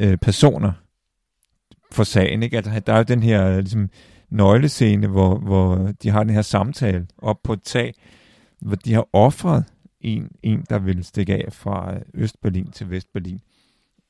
øh, 0.00 0.16
personer 0.16 0.72
for 1.92 2.04
sagen. 2.04 2.42
Ikke? 2.42 2.56
Altså, 2.56 2.80
der 2.86 2.92
er 2.92 2.96
jo 2.96 3.02
den 3.02 3.22
her 3.22 3.60
ligesom, 3.60 3.88
nøglescene, 4.30 5.06
hvor, 5.06 5.38
hvor 5.38 5.92
de 6.02 6.10
har 6.10 6.24
den 6.24 6.34
her 6.34 6.42
samtale 6.42 7.06
op 7.18 7.42
på 7.42 7.52
et 7.52 7.62
tag, 7.62 7.94
hvor 8.60 8.76
de 8.76 8.94
har 8.94 9.08
offret 9.12 9.64
en, 10.00 10.30
en 10.42 10.64
der 10.70 10.78
vil 10.78 11.04
stikke 11.04 11.34
af 11.34 11.52
fra 11.52 11.94
øh, 11.94 12.00
Østberlin 12.14 12.70
til 12.70 12.90
Vestberlin, 12.90 13.40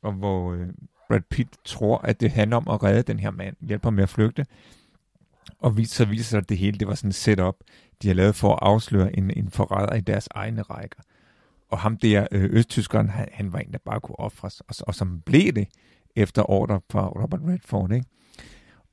og 0.03 0.12
hvor 0.12 0.53
øh, 0.53 0.69
Brad 1.09 1.21
Pitt 1.31 1.57
tror, 1.65 1.99
at 1.99 2.21
det 2.21 2.31
handler 2.31 2.57
om 2.57 2.69
at 2.71 2.83
redde 2.83 3.03
den 3.03 3.19
her 3.19 3.31
mand, 3.31 3.57
hjælpe 3.61 3.87
ham 3.87 3.93
med 3.93 4.03
at 4.03 4.09
flygte, 4.09 4.47
og 5.59 5.77
så 5.85 6.05
viser 6.05 6.25
sig, 6.25 6.39
at 6.39 6.49
det 6.49 6.59
hele 6.59 6.79
det 6.79 6.89
var 6.89 6.95
sådan 6.95 7.09
et 7.09 7.15
setup, 7.15 7.57
de 8.03 8.09
har 8.09 8.15
lavet 8.15 8.35
for 8.35 8.53
at 8.53 8.59
afsløre 8.62 9.19
en, 9.19 9.31
en 9.37 9.51
forræder 9.51 9.95
i 9.95 10.01
deres 10.01 10.29
egne 10.35 10.62
rækker. 10.62 11.01
Og 11.71 11.79
ham 11.79 11.97
der, 11.97 12.27
øh, 12.33 12.45
østtyskeren, 12.53 13.09
han, 13.09 13.29
han 13.33 13.53
var 13.53 13.59
en, 13.59 13.73
der 13.73 13.79
bare 13.85 14.01
kunne 14.01 14.21
ofres, 14.21 14.61
og, 14.61 14.75
og 14.87 14.95
som 14.95 15.21
blev 15.21 15.53
det 15.53 15.69
efter 16.16 16.50
ordre 16.50 16.81
fra 16.90 17.09
Robert 17.09 17.40
Redford, 17.49 17.92
ikke? 17.92 18.07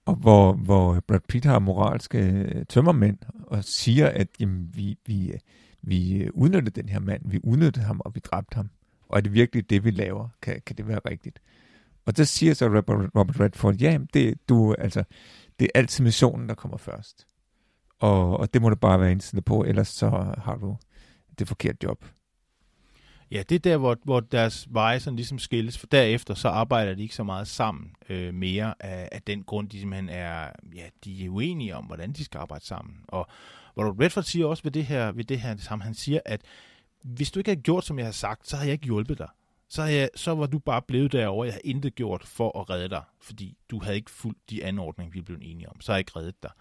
Og 0.05 0.15
hvor, 0.15 0.53
hvor 0.53 0.99
Brad 1.07 1.19
Pitt 1.29 1.45
har 1.45 1.59
moralske 1.59 2.17
øh, 2.19 2.65
tømmermænd 2.65 3.17
og 3.47 3.63
siger, 3.63 4.07
at 4.07 4.27
jamen, 4.39 4.69
vi, 4.73 4.97
vi, 5.05 5.33
vi 5.81 6.29
udnyttede 6.33 6.81
den 6.81 6.89
her 6.89 6.99
mand, 6.99 7.21
vi 7.25 7.39
udnyttede 7.43 7.85
ham, 7.85 8.01
og 8.05 8.15
vi 8.15 8.19
dræbte 8.19 8.55
ham. 8.55 8.69
Og 9.09 9.17
er 9.17 9.21
det 9.21 9.33
virkelig 9.33 9.69
det, 9.69 9.83
vi 9.83 9.91
laver? 9.91 10.29
Kan, 10.41 10.61
kan 10.65 10.75
det 10.75 10.88
være 10.88 10.99
rigtigt? 11.09 11.39
Og 12.05 12.17
der 12.17 12.23
siger 12.23 12.53
så 12.53 12.65
Robert, 12.65 13.09
Robert 13.15 13.39
Redford, 13.39 13.75
ja, 13.75 13.99
det, 14.13 14.49
du, 14.49 14.73
altså, 14.73 15.03
det 15.59 15.65
er 15.65 15.79
altid 15.79 16.03
missionen, 16.03 16.49
der 16.49 16.55
kommer 16.55 16.77
først. 16.77 17.27
Og, 17.99 18.38
og 18.38 18.53
det 18.53 18.61
må 18.61 18.69
du 18.69 18.75
bare 18.75 18.99
være 18.99 19.11
indstillet 19.11 19.45
på, 19.45 19.63
ellers 19.63 19.88
så 19.88 20.09
har 20.38 20.57
du 20.61 20.77
det 21.39 21.47
forkerte 21.47 21.77
job. 21.83 22.05
Ja, 23.31 23.43
det 23.50 23.55
er 23.55 23.59
der, 23.59 23.77
hvor, 23.77 23.98
hvor 24.03 24.19
deres 24.19 24.67
veje 24.69 25.00
sådan 25.00 25.15
ligesom 25.15 25.39
skilles, 25.39 25.77
for 25.77 25.88
derefter 25.88 26.33
så 26.33 26.48
arbejder 26.48 26.95
de 26.95 27.01
ikke 27.01 27.15
så 27.15 27.24
meget 27.24 27.48
sammen 27.48 27.95
øh, 28.09 28.33
mere 28.33 28.74
af, 28.79 29.09
af 29.12 29.21
den 29.21 29.43
grund, 29.43 29.69
de 29.69 29.79
simpelthen 29.79 30.09
er, 30.09 30.51
ja, 30.75 30.86
de 31.03 31.25
er 31.25 31.29
uenige 31.29 31.75
om, 31.75 31.86
hvordan 31.86 32.12
de 32.12 32.24
skal 32.24 32.38
arbejde 32.38 32.65
sammen. 32.65 32.95
Og 33.07 33.27
Robert 33.77 34.05
Redford 34.05 34.24
siger 34.24 34.45
også 34.45 34.63
ved 34.63 34.71
det 34.71 34.86
her, 34.86 35.12
ved 35.12 35.24
det 35.24 35.39
her 35.39 35.57
sammen, 35.57 35.86
han 35.86 35.93
siger, 35.93 36.19
at 36.25 36.41
hvis 37.03 37.31
du 37.31 37.39
ikke 37.39 37.50
havde 37.50 37.62
gjort, 37.62 37.86
som 37.86 37.98
jeg 38.00 38.07
har 38.07 38.12
sagt, 38.12 38.50
så 38.50 38.55
havde 38.55 38.67
jeg 38.67 38.74
ikke 38.74 38.86
hjulpet 38.86 39.17
dig. 39.17 39.27
Så, 39.69 39.83
jeg, 39.83 40.09
så 40.15 40.36
var 40.36 40.45
du 40.45 40.59
bare 40.59 40.81
blevet 40.81 41.12
derovre. 41.12 41.45
Jeg 41.45 41.53
havde 41.53 41.65
intet 41.65 41.95
gjort 41.95 42.24
for 42.25 42.59
at 42.59 42.69
redde 42.69 42.89
dig, 42.89 43.03
fordi 43.21 43.57
du 43.69 43.79
havde 43.83 43.95
ikke 43.95 44.12
fulgt 44.12 44.50
de 44.50 44.65
anordninger, 44.65 45.12
vi 45.12 45.21
blev 45.21 45.38
enige 45.41 45.69
om. 45.69 45.81
Så 45.81 45.91
har 45.91 45.98
jeg 45.98 46.00
ikke 46.00 46.12
reddet 46.15 46.43
dig. 46.43 46.51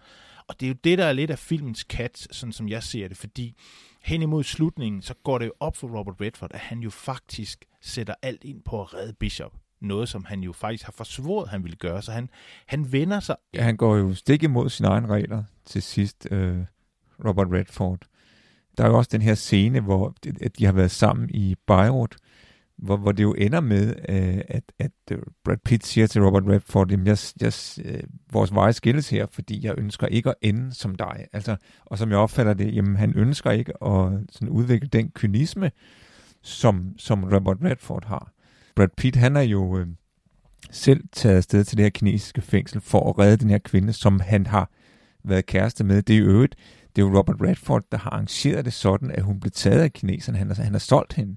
Og 0.47 0.59
det 0.59 0.65
er 0.65 0.69
jo 0.69 0.75
det, 0.83 0.97
der 0.97 1.05
er 1.05 1.13
lidt 1.13 1.31
af 1.31 1.39
filmens 1.39 1.83
kat, 1.83 2.27
sådan 2.31 2.53
som 2.53 2.69
jeg 2.69 2.83
ser 2.83 3.07
det, 3.07 3.17
fordi 3.17 3.55
hen 4.01 4.21
imod 4.21 4.43
slutningen, 4.43 5.01
så 5.01 5.13
går 5.23 5.37
det 5.37 5.45
jo 5.45 5.51
op 5.59 5.77
for 5.77 5.87
Robert 5.87 6.15
Redford, 6.21 6.51
at 6.53 6.59
han 6.59 6.79
jo 6.79 6.89
faktisk 6.89 7.65
sætter 7.81 8.13
alt 8.21 8.43
ind 8.43 8.61
på 8.61 8.81
at 8.81 8.93
redde 8.93 9.13
Bishop. 9.13 9.51
Noget, 9.81 10.09
som 10.09 10.25
han 10.25 10.39
jo 10.39 10.53
faktisk 10.53 10.85
har 10.85 10.91
forsvoret, 10.91 11.49
han 11.49 11.63
ville 11.63 11.77
gøre. 11.77 12.01
Så 12.01 12.11
han, 12.11 12.29
han 12.65 12.91
vender 12.91 13.19
sig... 13.19 13.35
Ja, 13.53 13.63
han 13.63 13.77
går 13.77 13.95
jo 13.95 14.13
stik 14.13 14.43
imod 14.43 14.69
sine 14.69 14.87
egne 14.87 15.07
regler 15.07 15.43
til 15.65 15.81
sidst, 15.81 16.27
øh, 16.31 16.57
Robert 17.25 17.47
Redford. 17.51 17.99
Der 18.77 18.83
er 18.83 18.87
jo 18.87 18.97
også 18.97 19.09
den 19.11 19.21
her 19.21 19.35
scene, 19.35 19.79
hvor 19.79 20.15
de 20.57 20.65
har 20.65 20.71
været 20.71 20.91
sammen 20.91 21.29
i 21.29 21.55
Beirut, 21.67 22.15
hvor, 22.81 22.97
hvor 22.97 23.11
det 23.11 23.23
jo 23.23 23.33
ender 23.33 23.59
med, 23.59 23.87
øh, 24.09 24.41
at, 24.47 24.63
at 24.79 24.91
øh, 25.11 25.17
Brad 25.43 25.57
Pitt 25.57 25.85
siger 25.85 26.07
til 26.07 26.23
Robert 26.23 26.43
Redford, 26.47 26.91
at 26.91 26.99
jeg, 27.05 27.17
jeg, 27.41 27.53
øh, 27.85 28.03
vores 28.31 28.53
veje 28.53 28.73
skilles 28.73 29.09
her, 29.09 29.25
fordi 29.31 29.65
jeg 29.65 29.75
ønsker 29.77 30.07
ikke 30.07 30.29
at 30.29 30.35
ende 30.41 30.73
som 30.73 30.95
dig. 30.95 31.25
Altså, 31.33 31.55
og 31.85 31.97
som 31.97 32.09
jeg 32.09 32.17
opfatter 32.17 32.53
det, 32.53 32.75
jamen, 32.75 32.95
han 32.95 33.13
ønsker 33.15 33.51
ikke 33.51 33.83
at 33.83 34.11
sådan, 34.31 34.49
udvikle 34.49 34.89
den 34.89 35.11
kynisme, 35.11 35.71
som, 36.41 36.93
som 36.97 37.23
Robert 37.23 37.57
Redford 37.63 38.05
har. 38.05 38.31
Brad 38.75 38.89
Pitt, 38.97 39.15
han 39.15 39.35
er 39.35 39.41
jo 39.41 39.77
øh, 39.77 39.87
selv 40.71 41.03
taget 41.11 41.37
afsted 41.37 41.63
til 41.63 41.77
det 41.77 41.85
her 41.85 41.89
kinesiske 41.89 42.41
fængsel 42.41 42.81
for 42.81 43.09
at 43.09 43.19
redde 43.19 43.37
den 43.37 43.49
her 43.49 43.57
kvinde, 43.57 43.93
som 43.93 44.19
han 44.19 44.45
har 44.45 44.69
været 45.23 45.45
kæreste 45.45 45.83
med. 45.83 46.01
Det 46.01 46.15
er 46.15 46.19
jo 46.19 46.25
øvrigt, 46.25 46.55
det 46.95 47.01
er 47.01 47.05
jo 47.05 47.17
Robert 47.17 47.41
Redford, 47.41 47.83
der 47.91 47.97
har 47.97 48.09
arrangeret 48.09 48.65
det 48.65 48.73
sådan, 48.73 49.11
at 49.11 49.23
hun 49.23 49.39
blev 49.39 49.51
taget 49.51 49.81
af 49.81 49.93
kineserne. 49.93 50.37
Han 50.37 50.47
altså, 50.47 50.63
han 50.63 50.73
har 50.73 50.79
solgt 50.79 51.13
hende 51.13 51.35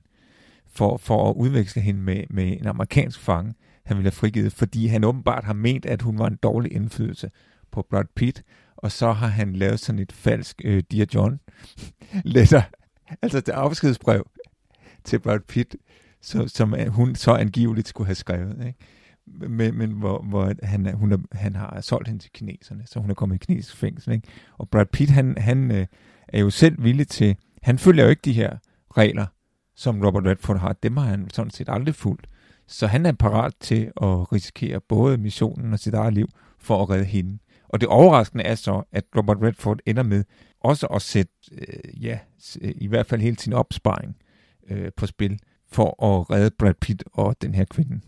for, 0.73 0.97
for 0.97 1.31
at 1.31 1.35
udveksle 1.35 1.83
hende 1.83 2.01
med, 2.01 2.25
med 2.31 2.57
en 2.61 2.67
amerikansk 2.67 3.21
fange, 3.21 3.55
han 3.85 3.97
ville 3.97 4.07
have 4.07 4.17
frigivet, 4.17 4.53
fordi 4.53 4.87
han 4.87 5.05
åbenbart 5.05 5.45
har 5.45 5.53
ment, 5.53 5.87
at 5.87 6.03
hun 6.03 6.19
var 6.19 6.27
en 6.27 6.39
dårlig 6.43 6.73
indflydelse 6.73 7.31
på 7.73 7.87
Brad 7.91 8.05
Pitt, 8.17 8.43
og 8.77 8.93
så 8.93 9.13
har 9.13 9.27
han 9.27 9.53
lavet 9.53 9.81
sådan 9.81 9.99
et 9.99 10.13
falsk 10.13 10.63
øh, 10.65 10.83
Dear 10.93 11.07
John 11.15 11.41
letter, 12.35 12.63
altså 13.23 13.41
det 13.41 13.53
afskedsbrev 13.53 14.27
til 15.05 15.19
Brad 15.19 15.41
Pitt, 15.41 15.77
så, 16.21 16.49
som 16.49 16.75
hun 16.89 17.15
så 17.15 17.35
angiveligt 17.35 17.89
skulle 17.89 18.07
have 18.07 18.15
skrevet, 18.15 18.67
ikke? 18.67 18.79
Men, 19.27 19.79
men 19.79 19.91
hvor, 19.91 20.23
hvor 20.23 20.53
han, 20.63 20.95
hun 20.95 21.13
er, 21.13 21.19
han 21.33 21.57
har 21.57 21.81
solgt 21.81 22.09
hende 22.09 22.23
til 22.23 22.31
kineserne, 22.33 22.83
så 22.87 23.01
hun 23.01 23.11
er 23.11 23.15
kommet 23.15 23.35
i 23.35 23.47
kinesisk 23.47 23.77
fængsel. 23.77 24.13
Ikke? 24.13 24.29
Og 24.59 24.69
Brad 24.69 24.87
Pitt, 24.87 25.11
han, 25.11 25.39
han 25.39 25.71
øh, 25.71 25.87
er 26.29 26.41
jo 26.41 26.51
selv 26.51 26.85
villig 26.85 27.09
til, 27.09 27.37
han 27.63 27.79
følger 27.79 28.05
jo 28.05 28.11
ikke 28.11 28.23
de 28.25 28.33
her 28.33 28.57
regler, 28.97 29.27
som 29.77 30.05
Robert 30.05 30.27
Redford 30.27 30.59
har, 30.59 30.73
dem 30.73 30.97
har 30.97 31.05
han 31.05 31.31
sådan 31.31 31.51
set 31.51 31.69
aldrig 31.69 31.95
fulgt. 31.95 32.27
Så 32.67 32.87
han 32.87 33.07
er 33.07 33.13
parat 33.13 33.55
til 33.61 33.87
at 33.87 34.33
risikere 34.33 34.81
både 34.81 35.19
missionen 35.19 35.73
og 35.73 35.79
sit 35.79 35.95
eget 35.95 36.15
liv 36.15 36.29
for 36.59 36.83
at 36.83 36.91
redde 36.91 37.05
hende. 37.05 37.39
Og 37.69 37.81
det 37.81 37.89
overraskende 37.89 38.45
er 38.45 38.55
så, 38.55 38.83
at 38.93 39.05
Robert 39.17 39.43
Redford 39.43 39.79
ender 39.87 40.03
med 40.03 40.25
også 40.61 40.87
at 40.87 41.03
sætte, 41.03 41.33
øh, 41.53 42.05
ja, 42.05 42.19
øh, 42.61 42.73
i 42.75 42.87
hvert 42.87 43.07
fald 43.07 43.21
hele 43.21 43.39
sin 43.39 43.53
opsparing 43.53 44.17
øh, 44.69 44.93
på 44.97 45.07
spil 45.07 45.39
for 45.69 46.05
at 46.05 46.31
redde 46.31 46.51
Brad 46.59 46.75
Pitt 46.75 47.05
og 47.13 47.37
den 47.43 47.55
her 47.55 47.65
kvinde. 47.65 48.01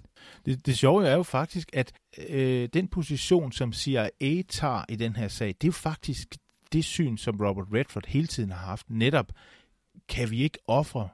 Det, 0.46 0.66
det 0.66 0.78
sjove 0.78 1.06
er 1.06 1.14
jo 1.14 1.22
faktisk, 1.22 1.70
at 1.72 1.92
øh, 2.28 2.68
den 2.74 2.88
position, 2.88 3.52
som 3.52 3.72
CIA 3.72 4.42
tager 4.48 4.84
i 4.88 4.96
den 4.96 5.16
her 5.16 5.28
sag, 5.28 5.48
det 5.48 5.64
er 5.64 5.68
jo 5.68 5.72
faktisk 5.72 6.36
det 6.72 6.84
syn, 6.84 7.16
som 7.16 7.40
Robert 7.40 7.66
Redford 7.72 8.04
hele 8.06 8.26
tiden 8.26 8.50
har 8.50 8.66
haft. 8.66 8.90
Netop, 8.90 9.32
kan 10.08 10.30
vi 10.30 10.42
ikke 10.42 10.58
ofre 10.66 11.08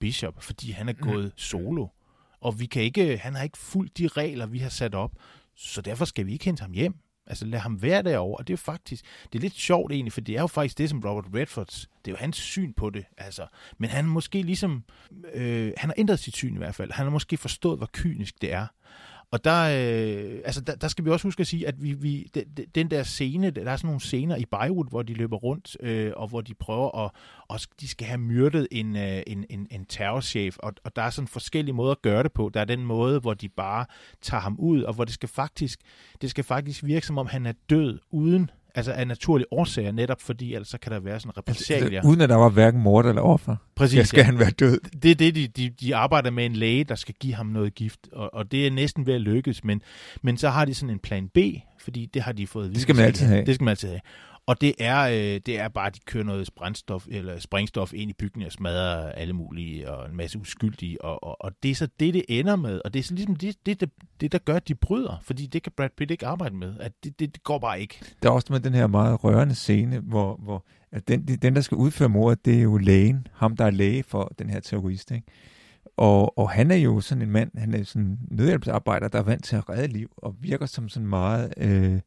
Bishop, 0.00 0.42
fordi 0.42 0.70
han 0.70 0.88
er 0.88 0.92
mm. 0.92 1.10
gået 1.10 1.32
solo. 1.36 1.86
Og 2.40 2.60
vi 2.60 2.66
kan 2.66 2.82
ikke, 2.82 3.18
han 3.18 3.34
har 3.34 3.42
ikke 3.42 3.58
fulgt 3.58 3.98
de 3.98 4.08
regler, 4.08 4.46
vi 4.46 4.58
har 4.58 4.68
sat 4.68 4.94
op, 4.94 5.12
så 5.56 5.80
derfor 5.80 6.04
skal 6.04 6.26
vi 6.26 6.32
ikke 6.32 6.44
hente 6.44 6.60
ham 6.60 6.72
hjem. 6.72 6.94
Altså 7.26 7.46
lad 7.46 7.58
ham 7.58 7.82
være 7.82 8.02
derovre. 8.02 8.36
Og 8.36 8.46
det 8.46 8.52
er 8.52 8.56
jo 8.56 8.72
faktisk, 8.72 9.04
det 9.32 9.38
er 9.38 9.42
lidt 9.42 9.54
sjovt 9.54 9.92
egentlig, 9.92 10.12
for 10.12 10.20
det 10.20 10.36
er 10.36 10.40
jo 10.40 10.46
faktisk 10.46 10.78
det, 10.78 10.90
som 10.90 11.00
Robert 11.04 11.34
Redfords, 11.34 11.88
det 12.04 12.10
er 12.10 12.12
jo 12.12 12.16
hans 12.16 12.36
syn 12.36 12.72
på 12.72 12.90
det. 12.90 13.04
Altså. 13.18 13.46
Men 13.78 13.90
han 13.90 14.04
måske 14.04 14.42
ligesom, 14.42 14.84
øh, 15.34 15.72
han 15.76 15.90
har 15.90 15.94
ændret 15.98 16.18
sit 16.18 16.36
syn 16.36 16.54
i 16.54 16.58
hvert 16.58 16.74
fald. 16.74 16.92
Han 16.92 17.06
har 17.06 17.10
måske 17.10 17.36
forstået, 17.36 17.78
hvor 17.78 17.90
kynisk 17.92 18.42
det 18.42 18.52
er. 18.52 18.66
Og 19.30 19.44
der, 19.44 19.62
øh, 19.62 20.40
altså 20.44 20.60
der, 20.60 20.74
der 20.74 20.88
skal 20.88 21.04
vi 21.04 21.10
også 21.10 21.26
huske 21.26 21.40
at 21.40 21.46
sige, 21.46 21.68
at 21.68 21.82
vi, 21.82 21.92
vi, 21.92 22.30
den 22.74 22.90
der 22.90 23.02
scene, 23.02 23.50
der 23.50 23.70
er 23.70 23.76
sådan 23.76 23.88
nogle 23.88 24.00
scener 24.00 24.36
i 24.36 24.44
Beirut, 24.44 24.88
hvor 24.88 25.02
de 25.02 25.14
løber 25.14 25.36
rundt, 25.36 25.76
øh, 25.80 26.12
og 26.16 26.28
hvor 26.28 26.40
de 26.40 26.54
prøver 26.54 27.04
at, 27.04 27.10
og 27.48 27.60
de 27.80 27.88
skal 27.88 28.06
have 28.06 28.18
myrdet 28.18 28.68
en, 28.70 28.96
øh, 28.96 29.22
en, 29.26 29.44
en, 29.50 29.66
en 29.70 29.84
terrorchef, 29.84 30.56
og, 30.58 30.72
og 30.84 30.96
der 30.96 31.02
er 31.02 31.10
sådan 31.10 31.28
forskellige 31.28 31.74
måder 31.74 31.92
at 31.92 32.02
gøre 32.02 32.22
det 32.22 32.32
på. 32.32 32.50
Der 32.54 32.60
er 32.60 32.64
den 32.64 32.86
måde, 32.86 33.20
hvor 33.20 33.34
de 33.34 33.48
bare 33.48 33.86
tager 34.22 34.40
ham 34.40 34.56
ud, 34.58 34.82
og 34.82 34.94
hvor 34.94 35.04
det 35.04 35.14
skal 35.14 35.28
faktisk, 35.28 35.80
det 36.20 36.30
skal 36.30 36.44
faktisk 36.44 36.84
virke 36.84 37.06
som 37.06 37.18
om 37.18 37.26
han 37.26 37.46
er 37.46 37.52
død 37.70 37.98
uden 38.10 38.50
altså 38.76 38.92
af 38.92 39.06
naturlige 39.06 39.52
årsager, 39.52 39.92
netop 39.92 40.20
fordi 40.20 40.54
ellers 40.54 40.68
så 40.68 40.78
kan 40.78 40.92
der 40.92 41.00
være 41.00 41.20
sådan 41.20 41.30
en 41.30 41.38
repressalier. 41.38 41.98
Altså, 41.98 42.10
uden 42.10 42.20
at 42.20 42.28
der 42.28 42.36
var 42.36 42.48
hverken 42.48 42.80
mord 42.80 43.06
eller 43.06 43.22
offer. 43.22 43.56
Præcis. 43.76 43.98
Ja, 43.98 44.04
skal 44.04 44.18
ja. 44.18 44.24
han 44.24 44.38
være 44.38 44.50
død. 44.50 44.80
Det 45.02 45.10
er 45.10 45.14
det, 45.14 45.34
de, 45.34 45.46
de, 45.46 45.70
de 45.70 45.96
arbejder 45.96 46.30
med 46.30 46.46
en 46.46 46.56
læge, 46.56 46.84
der 46.84 46.94
skal 46.94 47.14
give 47.20 47.34
ham 47.34 47.46
noget 47.46 47.74
gift, 47.74 48.00
og, 48.12 48.34
og 48.34 48.52
det 48.52 48.66
er 48.66 48.70
næsten 48.70 49.06
ved 49.06 49.14
at 49.14 49.20
lykkes, 49.20 49.64
men, 49.64 49.82
men 50.22 50.36
så 50.36 50.48
har 50.48 50.64
de 50.64 50.74
sådan 50.74 50.90
en 50.90 50.98
plan 50.98 51.28
B, 51.28 51.38
fordi 51.80 52.06
det 52.14 52.22
har 52.22 52.32
de 52.32 52.46
fået 52.46 52.70
Det 52.72 52.80
skal 52.80 52.94
man 52.96 53.04
altid 53.04 53.26
have. 53.26 53.44
Det 53.46 53.54
skal 53.54 53.64
man 53.64 53.70
altid 53.70 53.88
have. 53.88 54.00
Og 54.46 54.60
det 54.60 54.74
er, 54.78 55.00
øh, 55.00 55.40
det 55.46 55.58
er 55.58 55.68
bare, 55.68 55.86
at 55.86 55.94
de 55.94 56.00
kører 56.06 56.24
noget 56.24 56.50
brændstof, 56.56 57.06
eller 57.10 57.38
sprængstof 57.38 57.92
ind 57.94 58.10
i 58.10 58.14
bygningen 58.14 58.46
og 58.46 58.52
smadrer 58.52 59.12
alle 59.12 59.32
mulige, 59.32 59.90
og 59.90 60.10
en 60.10 60.16
masse 60.16 60.38
uskyldige. 60.38 61.04
Og, 61.04 61.24
og, 61.24 61.44
og 61.44 61.52
det 61.62 61.70
er 61.70 61.74
så 61.74 61.88
det, 62.00 62.14
det 62.14 62.24
ender 62.28 62.56
med. 62.56 62.80
Og 62.84 62.94
det 62.94 63.00
er 63.00 63.04
så 63.04 63.14
ligesom 63.14 63.36
det, 63.36 63.56
det, 63.66 63.80
det, 63.80 63.90
det, 64.20 64.32
der 64.32 64.38
gør, 64.38 64.54
at 64.54 64.68
de 64.68 64.74
bryder. 64.74 65.20
Fordi 65.22 65.46
det 65.46 65.62
kan 65.62 65.72
Brad 65.76 65.88
Pitt 65.96 66.10
ikke 66.10 66.26
arbejde 66.26 66.54
med. 66.54 66.74
At 66.80 66.92
det, 67.04 67.20
det, 67.20 67.34
det 67.34 67.42
går 67.42 67.58
bare 67.58 67.80
ikke. 67.80 68.00
Der 68.22 68.28
er 68.28 68.32
også 68.32 68.46
med 68.50 68.60
den 68.60 68.74
her 68.74 68.86
meget 68.86 69.24
rørende 69.24 69.54
scene, 69.54 69.98
hvor, 69.98 70.36
hvor 70.36 70.64
at 70.92 71.08
den, 71.08 71.22
den, 71.22 71.54
der 71.54 71.60
skal 71.60 71.76
udføre 71.76 72.08
mordet, 72.08 72.44
det 72.44 72.58
er 72.58 72.62
jo 72.62 72.76
lægen. 72.76 73.26
Ham, 73.32 73.56
der 73.56 73.64
er 73.64 73.70
læge 73.70 74.02
for 74.02 74.34
den 74.38 74.50
her 74.50 74.60
terrorist. 74.60 75.10
Ikke? 75.10 75.26
Og, 75.96 76.38
og 76.38 76.50
han 76.50 76.70
er 76.70 76.76
jo 76.76 77.00
sådan 77.00 77.22
en 77.22 77.30
mand, 77.30 77.50
han 77.58 77.74
er 77.74 77.84
sådan 77.84 78.06
en 78.06 78.18
nødhjælpsarbejder, 78.30 79.08
der 79.08 79.18
er 79.18 79.22
vant 79.22 79.44
til 79.44 79.56
at 79.56 79.68
redde 79.68 79.88
liv, 79.88 80.10
og 80.16 80.34
virker 80.40 80.66
som 80.66 80.88
sådan 80.88 81.08
meget 81.08 81.54
øh, 81.56 82.00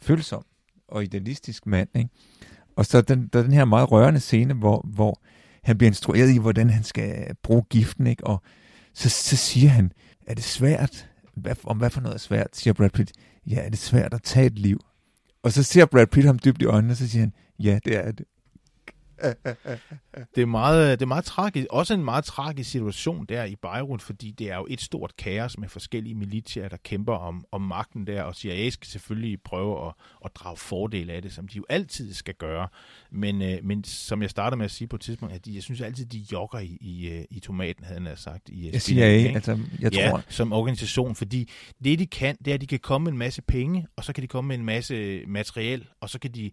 følsom 0.00 0.44
og 0.88 1.02
idealistisk 1.02 1.66
mand. 1.66 1.88
Ikke? 1.94 2.10
Og 2.76 2.86
så 2.86 3.00
den, 3.00 3.28
der 3.32 3.38
er 3.38 3.42
den 3.42 3.52
her 3.52 3.64
meget 3.64 3.92
rørende 3.92 4.20
scene, 4.20 4.54
hvor, 4.54 4.86
hvor 4.94 5.20
han 5.62 5.78
bliver 5.78 5.90
instrueret 5.90 6.30
i, 6.30 6.38
hvordan 6.38 6.70
han 6.70 6.84
skal 6.84 7.34
bruge 7.42 7.62
giften. 7.70 8.06
Ikke? 8.06 8.26
Og 8.26 8.42
så, 8.94 9.08
så 9.08 9.36
siger 9.36 9.68
han, 9.68 9.92
er 10.26 10.34
det 10.34 10.44
svært 10.44 11.08
hvad, 11.34 11.56
om 11.64 11.76
hvad 11.76 11.90
for 11.90 12.00
noget 12.00 12.14
er 12.14 12.18
svært, 12.18 12.48
siger 12.52 12.74
Brad 12.74 12.90
Pitt. 12.90 13.12
Ja, 13.46 13.56
er 13.56 13.68
det 13.68 13.78
svært 13.78 14.14
at 14.14 14.22
tage 14.22 14.46
et 14.46 14.58
liv? 14.58 14.80
Og 15.42 15.52
så 15.52 15.62
ser 15.62 15.86
Brad 15.86 16.06
Pitt 16.06 16.26
ham 16.26 16.38
dybt 16.38 16.62
i 16.62 16.64
øjnene, 16.64 16.92
og 16.92 16.96
så 16.96 17.08
siger 17.08 17.22
han, 17.22 17.32
ja, 17.58 17.78
det 17.84 17.96
er 17.96 18.12
det. 18.12 18.26
det 20.34 20.42
er 20.42 20.46
meget, 20.46 21.00
det 21.00 21.04
er 21.04 21.08
meget 21.08 21.24
tragisk. 21.24 21.66
Også 21.70 21.94
en 21.94 22.04
meget 22.04 22.24
tragisk 22.24 22.70
situation 22.70 23.26
der 23.26 23.44
i 23.44 23.56
Beirut, 23.56 24.02
fordi 24.02 24.30
det 24.30 24.50
er 24.50 24.56
jo 24.56 24.66
et 24.70 24.80
stort 24.80 25.16
kaos 25.16 25.58
med 25.58 25.68
forskellige 25.68 26.14
militier, 26.14 26.68
der 26.68 26.76
kæmper 26.76 27.14
om, 27.14 27.44
om 27.52 27.60
magten 27.60 28.06
der, 28.06 28.22
og 28.22 28.34
CIA 28.34 28.70
skal 28.70 28.88
selvfølgelig 28.88 29.42
prøve 29.42 29.86
at, 29.86 29.92
at 30.24 30.30
drage 30.34 30.56
fordel 30.56 31.10
af 31.10 31.22
det, 31.22 31.32
som 31.32 31.48
de 31.48 31.56
jo 31.56 31.64
altid 31.68 32.14
skal 32.14 32.34
gøre. 32.34 32.68
Men, 33.10 33.42
øh, 33.42 33.58
men 33.62 33.84
som 33.84 34.22
jeg 34.22 34.30
startede 34.30 34.58
med 34.58 34.64
at 34.64 34.70
sige 34.70 34.88
på 34.88 34.96
et 34.96 35.02
tidspunkt, 35.02 35.34
at 35.34 35.44
de, 35.44 35.54
jeg 35.54 35.62
synes 35.62 35.80
altid, 35.80 36.06
de 36.06 36.24
jogger 36.32 36.58
i, 36.58 36.78
i, 36.80 37.08
øh, 37.08 37.24
i 37.30 37.40
tomaten, 37.40 37.84
havde 37.84 38.00
han 38.00 38.16
sagt. 38.16 38.48
I, 38.48 38.70
jeg 38.72 38.82
CIA, 38.82 39.08
ikke? 39.08 39.28
altså, 39.34 39.58
jeg 39.80 39.94
ja, 39.94 40.10
tror... 40.10 40.22
som 40.28 40.52
organisation, 40.52 41.14
fordi 41.14 41.50
det 41.84 41.98
de 41.98 42.06
kan, 42.06 42.36
det 42.44 42.50
er, 42.50 42.54
at 42.54 42.60
de 42.60 42.66
kan 42.66 42.78
komme 42.78 43.04
med 43.04 43.12
en 43.12 43.18
masse 43.18 43.42
penge, 43.42 43.86
og 43.96 44.04
så 44.04 44.12
kan 44.12 44.22
de 44.22 44.28
komme 44.28 44.48
med 44.48 44.56
en 44.58 44.64
masse 44.64 45.24
materiel, 45.26 45.86
og 46.00 46.10
så 46.10 46.18
kan 46.18 46.30
de 46.30 46.50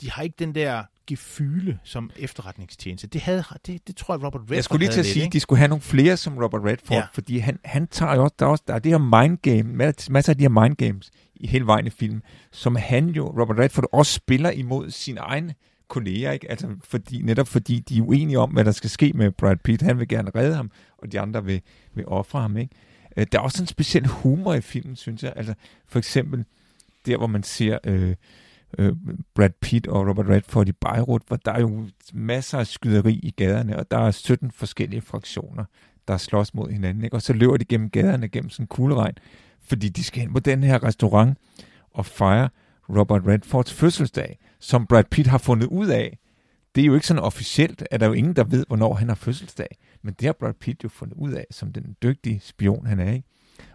de 0.00 0.10
har 0.10 0.22
ikke 0.22 0.36
den 0.38 0.54
der 0.54 0.82
gefyle 1.06 1.78
som 1.84 2.10
efterretningstjeneste. 2.16 3.06
Det, 3.06 3.20
havde, 3.20 3.44
det, 3.66 3.88
det 3.88 3.96
tror 3.96 4.14
jeg, 4.14 4.24
Robert 4.24 4.40
Redford 4.40 4.54
Jeg 4.54 4.64
skulle 4.64 4.84
lige 4.84 4.92
til 4.92 5.00
at 5.00 5.06
sige, 5.06 5.26
at 5.26 5.32
de 5.32 5.40
skulle 5.40 5.58
have 5.58 5.68
nogle 5.68 5.82
flere 5.82 6.16
som 6.16 6.38
Robert 6.38 6.64
Redford, 6.64 6.96
ja. 6.96 7.06
fordi 7.12 7.38
han, 7.38 7.58
han 7.64 7.86
tager 7.86 8.14
jo 8.14 8.22
også, 8.22 8.34
der 8.38 8.46
er, 8.46 8.50
også, 8.50 8.64
der 8.66 8.74
er 8.74 8.78
det 8.78 8.92
her 8.92 9.22
mind 9.22 9.38
game, 9.38 9.62
masser 10.10 10.32
af 10.32 10.36
de 10.36 10.42
her 10.42 10.62
mind 10.62 10.76
games 10.76 11.10
i 11.34 11.46
hele 11.46 11.66
vejen 11.66 11.86
i 11.86 11.90
filmen, 11.90 12.22
som 12.52 12.76
han 12.76 13.08
jo, 13.08 13.26
Robert 13.40 13.58
Redford, 13.58 13.84
også 13.92 14.12
spiller 14.12 14.50
imod 14.50 14.90
sine 14.90 15.20
egne 15.20 15.54
kolleger, 15.88 16.32
ikke? 16.32 16.50
Altså 16.50 16.68
fordi, 16.84 17.22
netop 17.22 17.48
fordi 17.48 17.80
de 17.80 17.98
er 17.98 18.02
uenige 18.02 18.38
om, 18.38 18.50
hvad 18.50 18.64
der 18.64 18.72
skal 18.72 18.90
ske 18.90 19.12
med 19.14 19.30
Brad 19.30 19.56
Pitt. 19.56 19.82
Han 19.82 19.98
vil 19.98 20.08
gerne 20.08 20.30
redde 20.34 20.54
ham, 20.54 20.70
og 20.98 21.12
de 21.12 21.20
andre 21.20 21.44
vil, 21.44 21.60
vil 21.94 22.04
ofre 22.06 22.40
ham, 22.40 22.56
ikke? 22.56 22.74
Øh, 23.16 23.26
der 23.32 23.38
er 23.38 23.42
også 23.42 23.62
en 23.62 23.66
speciel 23.66 24.06
humor 24.06 24.54
i 24.54 24.60
filmen, 24.60 24.96
synes 24.96 25.22
jeg. 25.22 25.32
Altså 25.36 25.54
for 25.86 25.98
eksempel 25.98 26.44
der, 27.06 27.16
hvor 27.16 27.26
man 27.26 27.42
ser... 27.42 27.78
Øh, 27.84 28.14
øh, 28.78 28.92
Brad 29.34 29.50
Pitt 29.60 29.86
og 29.86 30.08
Robert 30.08 30.28
Redford 30.28 30.68
i 30.68 30.72
Beirut, 30.72 31.22
hvor 31.26 31.36
der 31.36 31.52
er 31.52 31.60
jo 31.60 31.86
masser 32.12 32.58
af 32.58 32.66
skyderi 32.66 33.20
i 33.22 33.30
gaderne, 33.30 33.78
og 33.78 33.90
der 33.90 33.98
er 33.98 34.10
17 34.10 34.50
forskellige 34.50 35.00
fraktioner, 35.00 35.64
der 36.08 36.16
slås 36.16 36.54
mod 36.54 36.70
hinanden, 36.70 37.04
ikke? 37.04 37.16
og 37.16 37.22
så 37.22 37.32
løber 37.32 37.56
de 37.56 37.64
gennem 37.64 37.90
gaderne 37.90 38.28
gennem 38.28 38.50
sådan 38.50 38.62
en 38.62 38.68
kugleregn, 38.68 39.14
fordi 39.62 39.88
de 39.88 40.04
skal 40.04 40.20
hen 40.20 40.32
på 40.32 40.40
den 40.40 40.62
her 40.62 40.84
restaurant 40.84 41.38
og 41.90 42.06
fejre 42.06 42.48
Robert 42.88 43.26
Redfords 43.26 43.72
fødselsdag, 43.72 44.38
som 44.58 44.86
Brad 44.86 45.04
Pitt 45.04 45.28
har 45.28 45.38
fundet 45.38 45.66
ud 45.66 45.88
af. 45.88 46.18
Det 46.74 46.80
er 46.80 46.86
jo 46.86 46.94
ikke 46.94 47.06
sådan 47.06 47.22
officielt, 47.22 47.86
at 47.90 48.00
der 48.00 48.06
er 48.06 48.10
jo 48.10 48.14
ingen, 48.14 48.36
der 48.36 48.44
ved, 48.44 48.64
hvornår 48.68 48.94
han 48.94 49.08
har 49.08 49.14
fødselsdag. 49.14 49.76
Men 50.02 50.14
det 50.20 50.26
har 50.26 50.32
Brad 50.32 50.54
Pitt 50.54 50.84
jo 50.84 50.88
fundet 50.88 51.16
ud 51.16 51.32
af, 51.32 51.46
som 51.50 51.72
den 51.72 51.96
dygtige 52.02 52.40
spion, 52.40 52.86
han 52.86 53.00
er. 53.00 53.12
Ikke? 53.12 53.28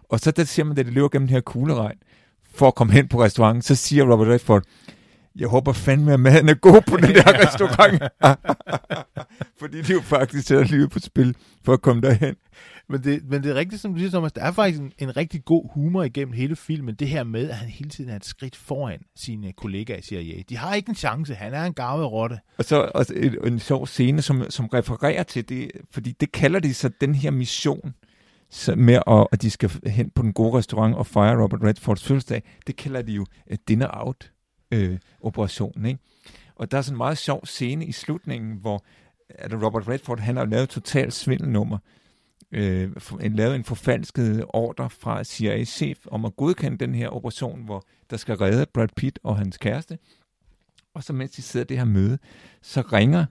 Og 0.08 0.20
så 0.20 0.30
der 0.30 0.44
ser 0.44 0.64
man, 0.64 0.78
at 0.78 0.86
det 0.86 0.94
løber 0.94 1.08
gennem 1.08 1.28
den 1.28 1.34
her 1.34 1.40
kugleregn, 1.40 1.98
for 2.54 2.68
at 2.68 2.74
komme 2.74 2.92
hen 2.92 3.08
på 3.08 3.22
restauranten, 3.22 3.62
så 3.62 3.74
siger 3.74 4.12
Robert 4.12 4.28
Redford, 4.28 4.62
jeg 5.36 5.48
håber 5.48 5.72
fandme, 5.72 6.12
at 6.12 6.20
maden 6.20 6.48
er 6.48 6.54
god 6.54 6.80
på 6.86 6.96
den 6.96 7.14
der 7.14 7.38
restaurant. 7.46 8.02
Fordi 9.60 9.78
det 9.78 9.90
er 9.90 9.94
jo 9.94 10.00
faktisk 10.00 10.48
sætter 10.48 10.64
livet 10.64 10.90
på 10.90 10.98
spil 10.98 11.36
for 11.64 11.72
at 11.72 11.80
komme 11.80 12.02
derhen. 12.02 12.36
Men 12.88 13.04
det, 13.04 13.22
men 13.28 13.42
det 13.42 13.50
er 13.50 13.54
rigtigt, 13.54 13.82
som 13.82 13.92
du 13.92 13.98
siger, 13.98 14.10
Thomas. 14.10 14.32
Der 14.32 14.42
er 14.42 14.52
faktisk 14.52 14.80
en, 14.80 14.92
en 14.98 15.16
rigtig 15.16 15.44
god 15.44 15.68
humor 15.74 16.02
igennem 16.02 16.32
hele 16.32 16.56
filmen. 16.56 16.94
Det 16.94 17.08
her 17.08 17.24
med, 17.24 17.50
at 17.50 17.56
han 17.56 17.68
hele 17.68 17.90
tiden 17.90 18.10
er 18.10 18.16
et 18.16 18.24
skridt 18.24 18.56
foran 18.56 19.00
sine 19.16 19.52
kollegaer 19.52 19.98
i 19.98 20.02
CIA. 20.02 20.42
De 20.48 20.56
har 20.56 20.74
ikke 20.74 20.88
en 20.88 20.94
chance. 20.94 21.34
Han 21.34 21.54
er 21.54 21.64
en 21.64 21.74
gavet 21.74 22.12
rotte. 22.12 22.38
Og 22.58 22.64
så 22.64 22.90
også 22.94 23.14
en, 23.14 23.36
en 23.44 23.58
sjov 23.58 23.86
scene, 23.86 24.22
som, 24.22 24.50
som 24.50 24.66
refererer 24.66 25.22
til 25.22 25.48
det, 25.48 25.70
fordi 25.90 26.12
det 26.20 26.32
kalder 26.32 26.60
de 26.60 26.74
så 26.74 26.90
den 27.00 27.14
her 27.14 27.30
mission 27.30 27.94
så 28.50 28.74
med, 28.76 28.98
at, 29.06 29.26
at 29.32 29.42
de 29.42 29.50
skal 29.50 29.70
hen 29.86 30.10
på 30.10 30.22
den 30.22 30.32
gode 30.32 30.58
restaurant 30.58 30.94
og 30.94 31.06
fejre 31.06 31.42
Robert 31.42 31.62
Redfords 31.62 32.04
fødselsdag. 32.04 32.42
Det 32.66 32.76
kalder 32.76 33.02
de 33.02 33.12
jo 33.12 33.26
øh, 33.46 33.52
uh, 33.52 33.56
dinner-out-operationen. 33.68 34.92
Øh, 34.92 34.98
operationen. 35.20 35.86
Ikke? 35.86 36.00
Og 36.54 36.70
der 36.70 36.78
er 36.78 36.82
sådan 36.82 36.94
en 36.94 36.98
meget 36.98 37.18
sjov 37.18 37.46
scene 37.46 37.86
i 37.86 37.92
slutningen, 37.92 38.56
hvor 38.60 38.74
øh, 39.30 39.36
at 39.38 39.62
Robert 39.62 39.88
Redford 39.88 40.20
han 40.20 40.36
har 40.36 40.44
lavet 40.44 40.68
totalt 40.68 41.12
svindelnummer, 41.12 41.78
øh, 42.52 42.90
lavet 43.20 43.54
en 43.54 43.64
forfalsket 43.64 44.44
ordre 44.48 44.90
fra 44.90 45.24
CIA-chef 45.24 45.98
om 46.06 46.24
at 46.24 46.36
godkende 46.36 46.78
den 46.78 46.94
her 46.94 47.08
operation, 47.08 47.64
hvor 47.64 47.84
der 48.10 48.16
skal 48.16 48.34
redde 48.34 48.66
Brad 48.74 48.88
Pitt 48.96 49.18
og 49.22 49.36
hans 49.36 49.58
kæreste. 49.58 49.98
Og 50.94 51.04
så 51.04 51.12
mens 51.12 51.30
de 51.30 51.42
sidder 51.42 51.66
det 51.66 51.78
her 51.78 51.84
møde, 51.84 52.18
så 52.62 52.80
ringer 52.80 53.26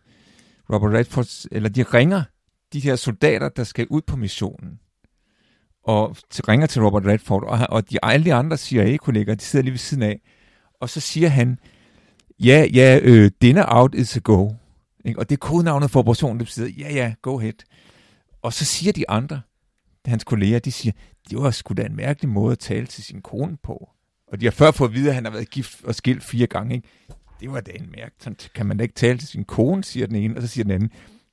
Robert 0.73 0.93
Redford, 0.93 1.47
eller 1.51 1.69
de 1.69 1.83
ringer 1.83 2.23
de 2.73 2.79
her 2.79 2.95
soldater, 2.95 3.49
der 3.49 3.63
skal 3.63 3.87
ud 3.89 4.01
på 4.01 4.15
missionen, 4.15 4.79
og 5.83 6.17
ringer 6.47 6.67
til 6.67 6.81
Robert 6.81 7.05
Redford, 7.05 7.43
og, 7.43 7.59
og 7.69 7.89
de, 7.89 8.05
alle 8.05 8.25
de 8.25 8.33
andre 8.33 8.57
CIA-kolleger, 8.57 9.35
de 9.35 9.43
sidder 9.43 9.63
lige 9.63 9.71
ved 9.71 9.79
siden 9.79 10.03
af, 10.03 10.21
og 10.79 10.89
så 10.89 10.99
siger 10.99 11.29
han, 11.29 11.59
ja, 12.39 12.67
ja, 12.73 12.99
øh, 13.03 13.31
dinner 13.41 13.65
out 13.67 13.95
is 13.95 14.17
a 14.17 14.19
go. 14.23 14.49
Ikke? 15.05 15.19
Og 15.19 15.29
det 15.29 15.35
er 15.35 15.39
kodenavnet 15.39 15.91
for 15.91 15.99
operationen, 15.99 16.39
det 16.39 16.49
siger, 16.49 16.69
ja, 16.77 16.93
ja, 16.93 17.13
go 17.21 17.37
ahead. 17.39 17.53
Og 18.41 18.53
så 18.53 18.65
siger 18.65 18.93
de 18.93 19.09
andre, 19.09 19.41
hans 20.05 20.23
kolleger, 20.23 20.59
de 20.59 20.71
siger, 20.71 20.93
det 21.29 21.37
var 21.37 21.51
sgu 21.51 21.73
da 21.73 21.81
en 21.81 21.95
mærkelig 21.95 22.29
måde 22.29 22.51
at 22.51 22.59
tale 22.59 22.85
til 22.85 23.03
sin 23.03 23.21
kone 23.21 23.57
på. 23.63 23.89
Og 24.27 24.41
de 24.41 24.45
har 24.45 24.51
før 24.51 24.71
fået 24.71 24.89
at 24.89 24.95
vide, 24.95 25.09
at 25.09 25.15
han 25.15 25.25
har 25.25 25.31
været 25.31 25.49
gift 25.49 25.83
og 25.83 25.95
skilt 25.95 26.23
fire 26.23 26.47
gange. 26.47 26.75
Ikke? 26.75 26.87
Det 27.39 27.51
var 27.51 27.61
da 27.61 27.71
en 27.71 27.93
mærke. 27.97 28.15
Sådan 28.19 28.37
kan 28.55 28.65
man 28.65 28.77
da 28.77 28.83
ikke 28.83 28.95
tale 28.95 29.17
til 29.17 29.27
sin 29.27 29.43
kone, 29.43 29.83
siger 29.83 30.07
den 30.07 30.15
ene. 30.15 30.35
Og 30.35 30.41
så 30.41 30.47
siger 30.47 30.63
den 30.63 30.71
anden, 30.71 30.91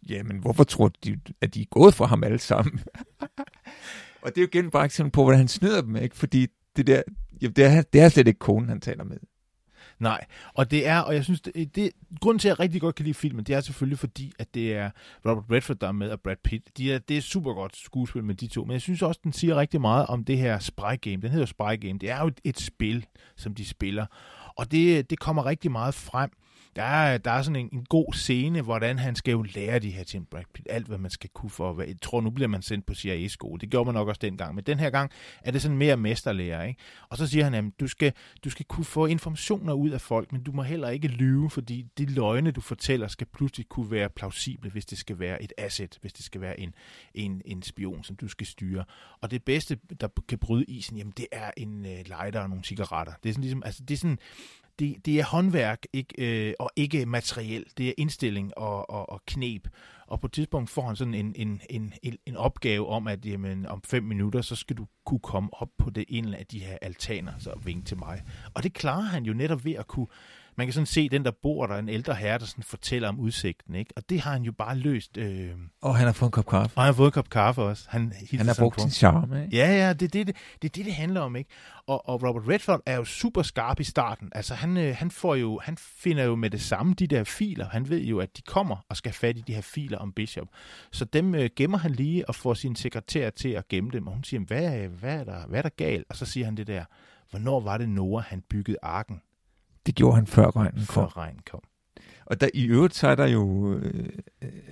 jamen 0.08 0.38
hvorfor 0.38 0.64
tror 0.64 0.90
de, 1.04 1.20
at 1.40 1.54
de 1.54 1.60
er 1.60 1.66
gået 1.70 1.94
for 1.94 2.06
ham 2.06 2.24
alle 2.24 2.38
sammen? 2.38 2.80
og 4.26 4.34
det 4.34 4.40
er 4.40 4.42
jo 4.42 4.48
igen 4.60 4.70
bare 4.70 4.84
eksempel 4.84 5.12
på, 5.12 5.22
hvordan 5.22 5.38
han 5.38 5.48
snyder 5.48 5.80
dem, 5.80 5.96
ikke? 5.96 6.16
Fordi 6.16 6.46
det 6.76 6.86
der, 6.86 7.02
jamen, 7.42 7.52
det, 7.52 7.64
er, 7.64 7.82
det 7.82 8.00
er 8.00 8.08
slet 8.08 8.28
ikke 8.28 8.38
konen, 8.38 8.68
han 8.68 8.80
taler 8.80 9.04
med. 9.04 9.16
Nej, 9.98 10.24
og 10.54 10.70
det 10.70 10.86
er, 10.86 10.98
og 10.98 11.14
jeg 11.14 11.24
synes, 11.24 11.40
det, 11.40 11.74
det 11.76 11.90
grunden 12.20 12.38
til, 12.38 12.48
at 12.48 12.50
jeg 12.50 12.60
rigtig 12.60 12.80
godt 12.80 12.94
kan 12.94 13.04
lide 13.04 13.14
filmen, 13.14 13.44
det 13.44 13.54
er 13.54 13.60
selvfølgelig 13.60 13.98
fordi, 13.98 14.32
at 14.38 14.54
det 14.54 14.74
er 14.74 14.90
Robert 15.26 15.44
Redford, 15.50 15.76
der 15.76 15.88
er 15.88 15.92
med, 15.92 16.10
og 16.10 16.20
Brad 16.20 16.36
Pitt. 16.44 16.78
De 16.78 16.92
er, 16.92 16.98
det 16.98 17.16
er 17.16 17.20
super 17.20 17.54
godt 17.54 17.76
skuespil 17.76 18.24
med 18.24 18.34
de 18.34 18.46
to, 18.46 18.64
men 18.64 18.72
jeg 18.72 18.80
synes 18.80 19.02
også, 19.02 19.20
den 19.24 19.32
siger 19.32 19.56
rigtig 19.56 19.80
meget 19.80 20.06
om 20.06 20.24
det 20.24 20.38
her 20.38 20.58
Spy 20.58 20.80
Game. 21.00 21.16
Den 21.16 21.30
hedder 21.30 21.46
Spy 21.46 21.80
Game. 21.80 21.98
Det 21.98 22.10
er 22.10 22.20
jo 22.20 22.26
et, 22.26 22.40
et 22.44 22.60
spil, 22.60 23.06
som 23.36 23.54
de 23.54 23.64
spiller, 23.64 24.06
og 24.56 24.70
det, 24.70 25.10
det 25.10 25.18
kommer 25.18 25.46
rigtig 25.46 25.70
meget 25.70 25.94
frem 25.94 26.30
der 26.76 26.82
er, 26.82 27.18
der 27.18 27.30
er 27.30 27.42
sådan 27.42 27.56
en, 27.56 27.68
en 27.72 27.84
god 27.84 28.12
scene, 28.12 28.62
hvordan 28.62 28.98
han 28.98 29.16
skal 29.16 29.32
jo 29.32 29.42
lære 29.42 29.78
de 29.78 29.90
her 29.90 30.04
ting, 30.04 30.28
Brad 30.28 30.42
Pitt, 30.54 30.68
alt 30.70 30.86
hvad 30.86 30.98
man 30.98 31.10
skal 31.10 31.30
kunne 31.34 31.50
for 31.50 31.70
at 31.70 31.78
være. 31.78 31.86
Jeg 31.88 32.00
tror, 32.02 32.20
nu 32.20 32.30
bliver 32.30 32.48
man 32.48 32.62
sendt 32.62 32.86
på 32.86 32.94
CIA-skole. 32.94 33.60
Det 33.60 33.70
gjorde 33.70 33.84
man 33.84 33.94
nok 33.94 34.08
også 34.08 34.18
dengang. 34.22 34.54
Men 34.54 34.64
den 34.64 34.78
her 34.78 34.90
gang 34.90 35.10
er 35.42 35.50
det 35.50 35.62
sådan 35.62 35.76
mere 35.76 35.96
mesterlærer. 35.96 36.62
Ikke? 36.62 36.80
Og 37.08 37.16
så 37.16 37.26
siger 37.26 37.44
han, 37.44 37.54
at 37.54 37.64
du 37.80 37.88
skal, 37.88 38.12
du 38.44 38.50
skal 38.50 38.66
kunne 38.66 38.84
få 38.84 39.06
informationer 39.06 39.72
ud 39.72 39.90
af 39.90 40.00
folk, 40.00 40.32
men 40.32 40.42
du 40.42 40.52
må 40.52 40.62
heller 40.62 40.88
ikke 40.88 41.08
lyve, 41.08 41.50
fordi 41.50 41.86
de 41.98 42.06
løgne, 42.06 42.50
du 42.50 42.60
fortæller, 42.60 43.08
skal 43.08 43.26
pludselig 43.26 43.68
kunne 43.68 43.90
være 43.90 44.08
plausible, 44.08 44.70
hvis 44.70 44.86
det 44.86 44.98
skal 44.98 45.18
være 45.18 45.42
et 45.42 45.52
asset, 45.58 45.98
hvis 46.00 46.12
det 46.12 46.24
skal 46.24 46.40
være 46.40 46.60
en, 46.60 46.74
en, 47.14 47.42
en 47.44 47.62
spion, 47.62 48.04
som 48.04 48.16
du 48.16 48.28
skal 48.28 48.46
styre. 48.46 48.84
Og 49.20 49.30
det 49.30 49.42
bedste, 49.44 49.78
der 50.00 50.08
kan 50.28 50.38
bryde 50.38 50.64
isen, 50.64 50.96
jamen 50.96 51.12
det 51.16 51.26
er 51.32 51.50
en 51.56 51.86
øh, 51.86 51.98
lighter 52.06 52.40
og 52.40 52.48
nogle 52.48 52.64
cigaretter. 52.64 53.12
Det 53.22 53.28
er 53.28 53.32
sådan 53.32 53.42
ligesom, 53.42 53.62
altså 53.64 53.82
det 53.84 53.94
er 53.94 53.98
sådan, 53.98 54.18
det, 54.78 55.06
det 55.06 55.20
er 55.20 55.24
håndværk 55.24 55.82
ikke, 55.92 56.14
øh, 56.18 56.54
og 56.66 56.72
ikke 56.76 57.06
materiel. 57.06 57.64
Det 57.78 57.88
er 57.88 57.92
indstilling 57.98 58.58
og, 58.58 58.90
og, 58.90 59.10
og 59.10 59.22
knep. 59.26 59.68
Og 60.06 60.20
på 60.20 60.26
et 60.26 60.32
tidspunkt 60.32 60.70
får 60.70 60.86
han 60.86 60.96
sådan 60.96 61.14
en, 61.14 61.34
en, 61.36 61.62
en, 61.70 61.92
en 62.26 62.36
opgave 62.36 62.88
om, 62.88 63.06
at 63.08 63.26
jamen, 63.26 63.66
om 63.66 63.82
fem 63.82 64.02
minutter, 64.02 64.42
så 64.42 64.56
skal 64.56 64.76
du 64.76 64.86
kunne 65.06 65.20
komme 65.20 65.50
op 65.52 65.68
på 65.78 65.90
det 65.90 66.04
ene 66.08 66.36
af 66.36 66.46
de 66.46 66.58
her 66.58 66.78
altaner, 66.82 67.32
så 67.38 67.50
vink 67.64 67.86
til 67.86 67.98
mig. 67.98 68.22
Og 68.54 68.62
det 68.62 68.72
klarer 68.72 69.02
han 69.02 69.24
jo 69.24 69.32
netop 69.32 69.64
ved 69.64 69.72
at 69.72 69.86
kunne 69.86 70.06
man 70.56 70.66
kan 70.66 70.72
sådan 70.72 70.86
se 70.86 71.08
den, 71.08 71.24
der 71.24 71.30
bor 71.42 71.66
der, 71.66 71.76
en 71.76 71.88
ældre 71.88 72.14
herre, 72.14 72.38
der 72.38 72.44
sådan 72.44 72.64
fortæller 72.64 73.08
om 73.08 73.20
udsigten, 73.20 73.74
ikke? 73.74 73.92
Og 73.96 74.10
det 74.10 74.20
har 74.20 74.32
han 74.32 74.42
jo 74.42 74.52
bare 74.52 74.76
løst. 74.76 75.16
Øh... 75.16 75.50
Og 75.82 75.96
han 75.96 76.06
har 76.06 76.12
fået 76.12 76.28
en 76.28 76.32
kop 76.32 76.46
kaffe. 76.46 76.76
Og 76.76 76.82
han 76.82 76.88
har 76.88 76.96
fået 76.96 77.08
en 77.08 77.12
kop 77.12 77.30
kaffe 77.30 77.62
også. 77.62 77.84
Han, 77.88 78.12
han 78.32 78.46
har 78.46 78.56
brugt 78.58 78.80
sin 78.80 78.90
charme, 78.90 79.44
ikke? 79.44 79.56
Ja, 79.56 79.72
ja, 79.72 79.92
det 79.92 80.02
er 80.02 80.08
det, 80.08 80.26
det, 80.26 80.36
det, 80.62 80.76
det, 80.76 80.84
det 80.84 80.94
handler 80.94 81.20
om, 81.20 81.36
ikke? 81.36 81.50
Og, 81.86 82.08
og 82.08 82.22
Robert 82.22 82.48
Redford 82.48 82.82
er 82.86 82.96
jo 82.96 83.04
super 83.04 83.42
skarp 83.42 83.80
i 83.80 83.84
starten. 83.84 84.28
Altså, 84.34 84.54
han, 84.54 84.76
øh, 84.76 84.96
han, 84.96 85.10
får 85.10 85.34
jo, 85.34 85.60
han 85.62 85.76
finder 85.76 86.24
jo 86.24 86.34
med 86.34 86.50
det 86.50 86.60
samme 86.60 86.94
de 86.94 87.06
der 87.06 87.24
filer. 87.24 87.68
Han 87.68 87.88
ved 87.88 88.00
jo, 88.00 88.18
at 88.18 88.36
de 88.36 88.42
kommer 88.42 88.76
og 88.88 88.96
skal 88.96 89.10
have 89.10 89.16
fat 89.16 89.38
i 89.38 89.40
de 89.40 89.54
her 89.54 89.62
filer 89.62 89.98
om 89.98 90.12
Bishop. 90.12 90.48
Så 90.92 91.04
dem 91.04 91.34
øh, 91.34 91.50
gemmer 91.56 91.78
han 91.78 91.90
lige 91.92 92.28
og 92.28 92.34
får 92.34 92.54
sin 92.54 92.76
sekretær 92.76 93.30
til 93.30 93.48
at 93.48 93.68
gemme 93.68 93.90
dem. 93.90 94.06
Og 94.06 94.12
hun 94.12 94.24
siger, 94.24 94.40
hvad, 94.40 94.88
hvad, 94.88 95.20
er 95.20 95.24
der, 95.24 95.46
hvad 95.46 95.58
er 95.58 95.62
der 95.62 95.68
galt? 95.76 96.06
Og 96.08 96.16
så 96.16 96.26
siger 96.26 96.44
han 96.44 96.56
det 96.56 96.66
der, 96.66 96.84
hvornår 97.30 97.60
var 97.60 97.78
det 97.78 97.88
Noah, 97.88 98.24
han 98.24 98.42
byggede 98.48 98.78
arken? 98.82 99.20
Det 99.86 99.94
gjorde 99.94 100.16
han 100.16 100.26
før 100.26 100.56
regnen 100.56 100.86
kom. 100.86 100.86
Før 100.86 101.16
regnen 101.16 101.40
kom. 101.50 101.60
Og 102.26 102.40
der, 102.40 102.48
i 102.54 102.66
øvrigt 102.66 102.94
så 102.94 103.08
er 103.08 103.14
der 103.14 103.26
jo, 103.26 103.74
øh, 103.78 104.08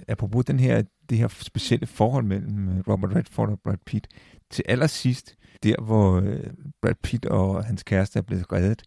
apropos 0.09 0.44
den 0.44 0.61
her, 0.61 0.83
det 1.11 1.18
her 1.18 1.29
specielle 1.29 1.87
forhold 1.87 2.24
mellem 2.24 2.68
øh, 2.68 2.85
Robert 2.88 3.16
Redford 3.16 3.48
og 3.48 3.61
Brad 3.64 3.77
Pitt, 3.87 4.09
til 4.50 4.64
allersidst, 4.68 5.35
der 5.62 5.83
hvor 5.83 6.20
øh, 6.20 6.46
Brad 6.83 6.94
Pitt 7.03 7.27
og 7.27 7.64
hans 7.64 7.83
kæreste 7.83 8.18
er 8.18 8.22
blevet 8.22 8.53
reddet, 8.53 8.83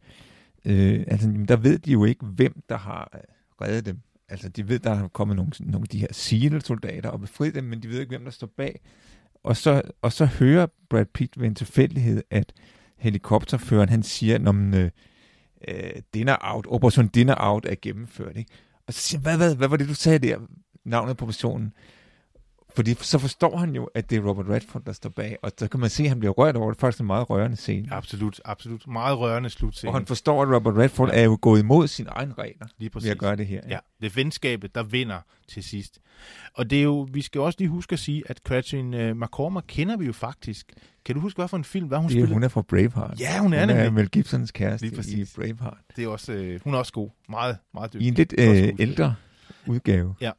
øh, 0.65 1.05
altså, 1.07 1.45
der 1.47 1.55
ved 1.55 1.79
de 1.79 1.91
jo 1.91 2.05
ikke, 2.05 2.25
hvem 2.25 2.63
der 2.69 2.77
har 2.77 3.09
øh, 3.13 3.21
reddet 3.61 3.85
dem. 3.85 3.99
Altså, 4.29 4.49
de 4.49 4.69
ved, 4.69 4.79
der 4.79 4.91
er 4.91 5.07
kommet 5.07 5.35
nogle, 5.35 5.51
nogle 5.59 5.83
af 5.83 5.89
de 5.89 5.99
her 5.99 6.07
SEAL-soldater 6.11 7.09
og 7.09 7.19
befriet 7.19 7.55
dem, 7.55 7.63
men 7.63 7.83
de 7.83 7.89
ved 7.89 7.99
ikke, 7.99 8.09
hvem 8.09 8.23
der 8.23 8.31
står 8.31 8.49
bag. 8.57 8.79
og 9.43 9.57
så, 9.57 9.81
og 10.01 10.13
så 10.13 10.25
hører 10.25 10.67
Brad 10.89 11.05
Pitt 11.05 11.39
ved 11.39 11.47
en 11.47 11.55
tilfældighed, 11.55 12.23
at 12.29 12.53
helikopterføreren, 12.97 13.89
han 13.89 14.03
siger, 14.03 14.37
når 14.37 14.51
man, 14.51 14.73
øh, 14.73 14.91
øh, 15.67 15.91
dinner 16.13 16.37
out, 16.41 16.65
Operation 16.69 17.07
Dinner 17.07 17.35
Out 17.39 17.65
er 17.65 17.75
gennemført, 17.81 18.37
ikke? 18.37 18.51
Og 18.87 18.93
så 18.93 18.99
siger 18.99 19.19
han, 19.19 19.23
hvad, 19.23 19.47
hvad, 19.47 19.55
hvad 19.55 19.67
var 19.67 19.77
det, 19.77 19.89
du 19.89 19.93
sagde 19.93 20.19
der? 20.19 20.39
Navnet 20.85 21.17
på 21.17 21.25
operationen. 21.25 21.73
Fordi 22.77 22.93
så 22.93 23.17
forstår 23.19 23.57
han 23.57 23.75
jo, 23.75 23.83
at 23.95 24.09
det 24.09 24.15
er 24.17 24.21
Robert 24.21 24.45
Redford, 24.49 24.81
der 24.85 24.91
står 24.91 25.09
bag, 25.09 25.37
og 25.41 25.51
så 25.57 25.67
kan 25.67 25.79
man 25.79 25.89
se, 25.89 26.03
at 26.03 26.09
han 26.09 26.19
bliver 26.19 26.31
rørt 26.31 26.55
over 26.55 26.71
det. 26.71 26.79
Faktisk 26.79 26.99
en 27.01 27.07
meget 27.07 27.29
rørende 27.29 27.57
scene. 27.57 27.87
Absolut, 27.93 28.41
absolut. 28.45 28.87
Meget 28.87 29.19
rørende 29.19 29.49
slutscene. 29.49 29.89
Og 29.91 29.95
han 29.95 30.05
forstår, 30.05 30.41
at 30.43 30.55
Robert 30.55 30.77
Redford 30.77 31.09
er 31.13 31.23
jo 31.23 31.37
gået 31.41 31.59
imod 31.59 31.87
sine 31.87 32.09
egne 32.09 32.33
regler 32.37 32.67
Lige 32.77 32.89
præcis. 32.89 33.05
ved 33.05 33.11
at 33.11 33.17
gøre 33.17 33.35
det 33.35 33.47
her. 33.47 33.61
Ja, 33.69 33.77
det 34.01 34.05
er 34.05 34.13
venskabet, 34.15 34.75
der 34.75 34.83
vinder 34.83 35.19
til 35.47 35.63
sidst. 35.63 35.99
Og 36.53 36.69
det 36.69 36.79
er 36.79 36.83
jo, 36.83 37.07
vi 37.11 37.21
skal 37.21 37.41
også 37.41 37.55
lige 37.59 37.69
huske 37.69 37.93
at 37.93 37.99
sige, 37.99 38.23
at 38.25 38.37
Catherine 38.37 39.11
uh, 39.11 39.17
McCormack 39.17 39.65
kender 39.67 39.97
vi 39.97 40.05
jo 40.05 40.13
faktisk. 40.13 40.73
Kan 41.05 41.15
du 41.15 41.21
huske, 41.21 41.37
hvad 41.37 41.47
for 41.47 41.57
en 41.57 41.63
film, 41.63 41.87
hvad 41.87 41.97
hun 41.97 42.07
Det 42.07 42.11
er, 42.15 42.19
spillede? 42.19 42.33
hun 42.33 42.43
er 42.43 42.47
fra 42.47 42.61
Braveheart. 42.61 43.19
Ja, 43.19 43.39
hun 43.39 43.53
er 43.53 43.59
hun 43.59 43.69
er 43.69 43.73
nemlig. 43.75 43.93
Mel 43.93 44.09
Gibsons 44.09 44.51
kæreste 44.51 44.87
i. 44.87 45.25
Braveheart. 45.35 45.77
Det 45.95 46.03
er 46.03 46.07
også, 46.07 46.33
øh, 46.33 46.59
hun 46.63 46.73
er 46.73 46.77
også 46.77 46.93
god. 46.93 47.09
Meget, 47.29 47.57
meget 47.73 47.93
dygtig. 47.93 48.05
I 48.05 48.07
en 48.07 48.13
lidt 48.13 48.33
øh, 48.37 48.73
ældre 48.79 49.15
udgave. 49.67 50.15
Ja. 50.21 50.31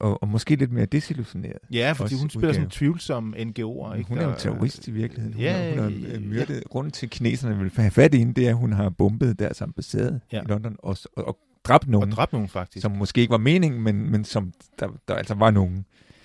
Og, 0.00 0.22
og 0.22 0.28
måske 0.28 0.56
lidt 0.56 0.72
mere 0.72 0.86
desillusioneret. 0.86 1.58
Ja, 1.72 1.92
fordi 1.92 2.14
hun 2.14 2.30
spiller 2.30 2.52
sådan 2.52 2.62
udgave. 2.66 2.70
tvivlsom 2.70 3.34
NGO'er. 3.38 3.94
Ikke? 3.94 4.08
Hun 4.08 4.18
er 4.18 4.24
jo 4.28 4.34
terrorist 4.38 4.88
i 4.88 4.90
virkeligheden. 4.90 5.34
Hun, 5.34 5.42
Ja, 5.42 5.52
har, 5.52 5.70
hun 5.70 5.78
har 5.78 6.08
ja, 6.08 6.16
øh, 6.16 6.22
myrdet. 6.22 6.62
Grunden 6.64 6.90
til, 6.90 7.06
at 7.06 7.10
kineserne 7.10 7.58
vil 7.58 7.72
have 7.76 7.90
fat 7.90 8.14
i 8.14 8.18
hende, 8.18 8.34
det 8.34 8.44
er, 8.46 8.48
at 8.50 8.56
hun 8.56 8.72
har 8.72 8.88
bombet 8.88 9.38
deres 9.38 9.62
ambassade 9.62 10.20
Ja. 10.32 10.40
i 10.40 10.44
London 10.46 10.76
og, 10.78 10.96
og, 11.16 11.26
og 11.28 11.38
dræbt 11.64 11.84
Og 11.84 11.90
nogen, 11.90 12.10
dræbt 12.10 12.32
nogen 12.32 12.48
faktisk. 12.48 12.82
som 12.82 12.92
måske 12.92 13.20
ikke 13.20 13.30
var 13.30 13.38
meningen, 13.38 13.80
men, 13.82 14.10
men 14.10 14.24
som 14.24 14.52
der, 14.78 14.88
der 15.08 15.14
altså 15.14 15.34
var 15.34 15.50
nogen. 15.50 15.84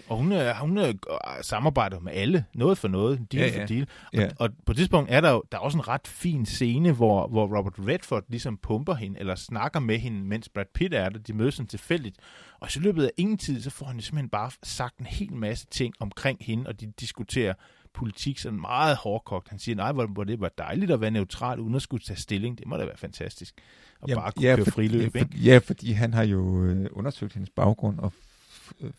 Og 0.09 0.17
hun, 0.17 0.31
er, 0.31 0.55
hun 0.55 0.77
er, 0.77 0.93
samarbejder 1.41 1.99
med 1.99 2.11
alle. 2.13 2.45
Noget 2.53 2.77
for 2.77 2.87
noget. 2.87 3.31
Deal 3.31 3.43
Ja, 3.43 3.55
for 3.55 3.59
ja. 3.59 3.65
deal. 3.65 3.87
Ja. 4.13 4.29
Og 4.39 4.49
på 4.65 4.71
et 4.71 4.77
tidspunkt 4.77 5.11
er 5.11 5.21
der 5.21 5.31
jo 5.31 5.43
der 5.51 5.57
er 5.57 5.61
også 5.61 5.77
en 5.77 5.87
ret 5.87 6.07
fin 6.07 6.45
scene, 6.45 6.91
hvor, 6.91 7.27
hvor 7.27 7.57
Robert 7.57 7.73
Redford 7.79 8.23
ligesom 8.27 8.57
pumper 8.57 8.93
hende, 8.93 9.19
eller 9.19 9.35
snakker 9.35 9.79
med 9.79 9.97
hende, 9.97 10.23
mens 10.23 10.49
Brad 10.49 10.65
Pitt 10.73 10.93
er 10.93 11.09
der. 11.09 11.19
De 11.19 11.33
mødes 11.33 11.53
sådan 11.55 11.67
tilfældigt. 11.67 12.17
Og 12.59 12.71
så 12.71 12.79
i 12.79 12.83
løbet 12.83 13.03
af 13.03 13.11
ingen 13.17 13.37
tid, 13.37 13.61
så 13.61 13.69
får 13.69 13.85
han 13.85 14.01
simpelthen 14.01 14.29
bare 14.29 14.51
sagt 14.63 14.97
en 14.97 15.05
hel 15.05 15.35
masse 15.35 15.65
ting 15.65 15.93
omkring 15.99 16.37
hende, 16.41 16.67
og 16.67 16.81
de 16.81 16.93
diskuterer 16.99 17.53
politik 17.93 18.39
sådan 18.39 18.61
meget 18.61 18.97
hårdkogt. 18.97 19.49
Han 19.49 19.59
siger, 19.59 19.75
nej, 19.75 19.91
hvor, 19.91 20.05
hvor 20.05 20.23
det 20.23 20.39
var 20.39 20.51
dejligt 20.57 20.91
at 20.91 21.01
være 21.01 21.11
neutral, 21.11 21.59
uden 21.59 21.75
at 21.75 21.81
skulle 21.81 22.03
tage 22.03 22.17
stilling. 22.17 22.57
Det 22.57 22.67
må 22.67 22.77
da 22.77 22.85
være 22.85 22.97
fantastisk. 22.97 23.55
Og 24.01 24.09
bare 24.15 24.31
kunne 24.31 24.43
køre 24.55 24.63
for, 24.63 24.71
friløb, 24.71 25.15
ja, 25.15 25.19
ikke? 25.19 25.19
for, 25.19 25.43
ja, 25.43 25.57
fordi 25.57 25.91
han 25.91 26.13
har 26.13 26.23
jo 26.23 26.63
øh, 26.63 26.87
undersøgt 26.91 27.33
hendes 27.33 27.49
baggrund 27.49 27.99
og 27.99 28.13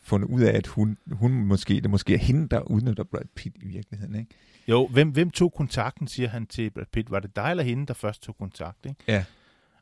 fundet 0.02 0.28
ud 0.28 0.40
af, 0.40 0.56
at 0.56 0.66
hun, 0.66 0.98
hun 1.10 1.32
måske, 1.32 1.80
det 1.80 1.90
måske 1.90 2.14
er 2.14 2.18
hende, 2.18 2.48
der 2.48 2.60
udnytter 2.60 3.04
Brad 3.04 3.24
Pitt 3.34 3.56
i 3.62 3.66
virkeligheden. 3.66 4.14
Ikke? 4.14 4.30
Jo, 4.68 4.86
hvem, 4.86 5.10
hvem 5.10 5.30
tog 5.30 5.52
kontakten, 5.52 6.08
siger 6.08 6.28
han 6.28 6.46
til 6.46 6.70
Brad 6.70 6.86
Pitt. 6.92 7.10
Var 7.10 7.20
det 7.20 7.36
dig 7.36 7.50
eller 7.50 7.64
hende, 7.64 7.86
der 7.86 7.94
først 7.94 8.22
tog 8.22 8.36
kontakt? 8.36 8.86
Ikke? 8.86 9.00
Ja. 9.08 9.24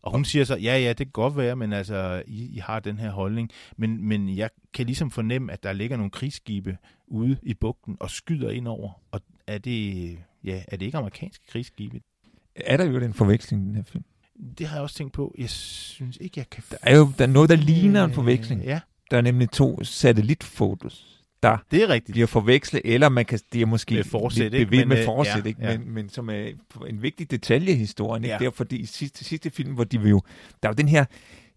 Og 0.02 0.12
hun 0.12 0.24
siger 0.24 0.44
så, 0.44 0.56
ja, 0.56 0.78
ja, 0.78 0.88
det 0.88 0.96
kan 0.96 1.12
godt 1.12 1.36
være, 1.36 1.56
men 1.56 1.72
altså, 1.72 2.22
I, 2.26 2.44
I 2.44 2.58
har 2.58 2.80
den 2.80 2.98
her 2.98 3.10
holdning. 3.10 3.50
Men, 3.76 4.08
men 4.08 4.36
jeg 4.36 4.50
kan 4.74 4.86
ligesom 4.86 5.10
fornemme, 5.10 5.52
at 5.52 5.62
der 5.62 5.72
ligger 5.72 5.96
nogle 5.96 6.10
krigsskibe 6.10 6.76
ude 7.06 7.38
i 7.42 7.54
bugten 7.54 7.96
og 8.00 8.10
skyder 8.10 8.50
ind 8.50 8.68
over. 8.68 9.02
Og 9.10 9.20
er 9.46 9.58
det, 9.58 10.18
ja, 10.44 10.62
er 10.68 10.76
det 10.76 10.86
ikke 10.86 10.98
amerikanske 10.98 11.46
krigsskibe? 11.48 12.00
Er 12.56 12.76
der 12.76 12.84
jo 12.84 13.00
den 13.00 13.14
forveksling 13.14 13.62
i 13.62 13.66
den 13.66 13.74
her 13.74 13.82
film? 13.82 14.04
Det 14.58 14.66
har 14.66 14.76
jeg 14.76 14.82
også 14.82 14.96
tænkt 14.96 15.12
på. 15.12 15.34
Jeg 15.38 15.50
synes 15.50 16.18
ikke, 16.20 16.38
jeg 16.38 16.50
kan... 16.50 16.62
Der 16.70 16.76
er 16.82 16.96
jo 16.96 17.12
der 17.18 17.24
er 17.24 17.28
noget, 17.28 17.50
der 17.50 17.56
ligner 17.56 18.04
en 18.04 18.12
forveksling. 18.12 18.62
Ja, 18.62 18.80
Der 19.10 19.16
er 19.16 19.20
nemlig 19.20 19.50
to 19.50 19.84
satellitfotos, 19.84 21.24
der 21.42 21.58
det 21.70 21.82
er 21.82 21.88
rigtigt. 21.88 22.14
bliver 22.14 22.26
forvekslet, 22.26 22.82
eller 22.84 23.08
man 23.08 23.24
kan, 23.24 23.38
det 23.52 23.62
er 23.62 23.66
måske 23.66 23.94
Med 23.94 24.04
forsæt, 24.04 24.52
lidt 24.52 24.70
Men, 24.70 24.88
med 24.88 24.98
øh, 24.98 25.04
forsæt, 25.04 25.44
ja, 25.44 25.48
ikke? 25.48 25.62
ja. 25.62 25.78
Men, 25.78 25.90
men 25.90 26.08
som 26.08 26.30
er 26.30 26.48
en 26.88 27.02
vigtig 27.02 27.30
detalje 27.30 27.72
i 27.72 27.76
historien. 27.76 28.24
Ikke? 28.24 28.32
Ja. 28.32 28.38
Det 28.38 28.46
er 28.46 28.50
fordi 28.50 28.76
i 28.76 28.86
sidste, 28.86 29.24
sidste 29.24 29.50
film, 29.50 29.72
hvor 29.74 29.84
de 29.84 30.00
vil 30.00 30.10
jo, 30.10 30.20
der 30.62 30.68
er 30.68 30.72
jo 30.72 30.76
den 30.76 30.88
her, 30.88 31.04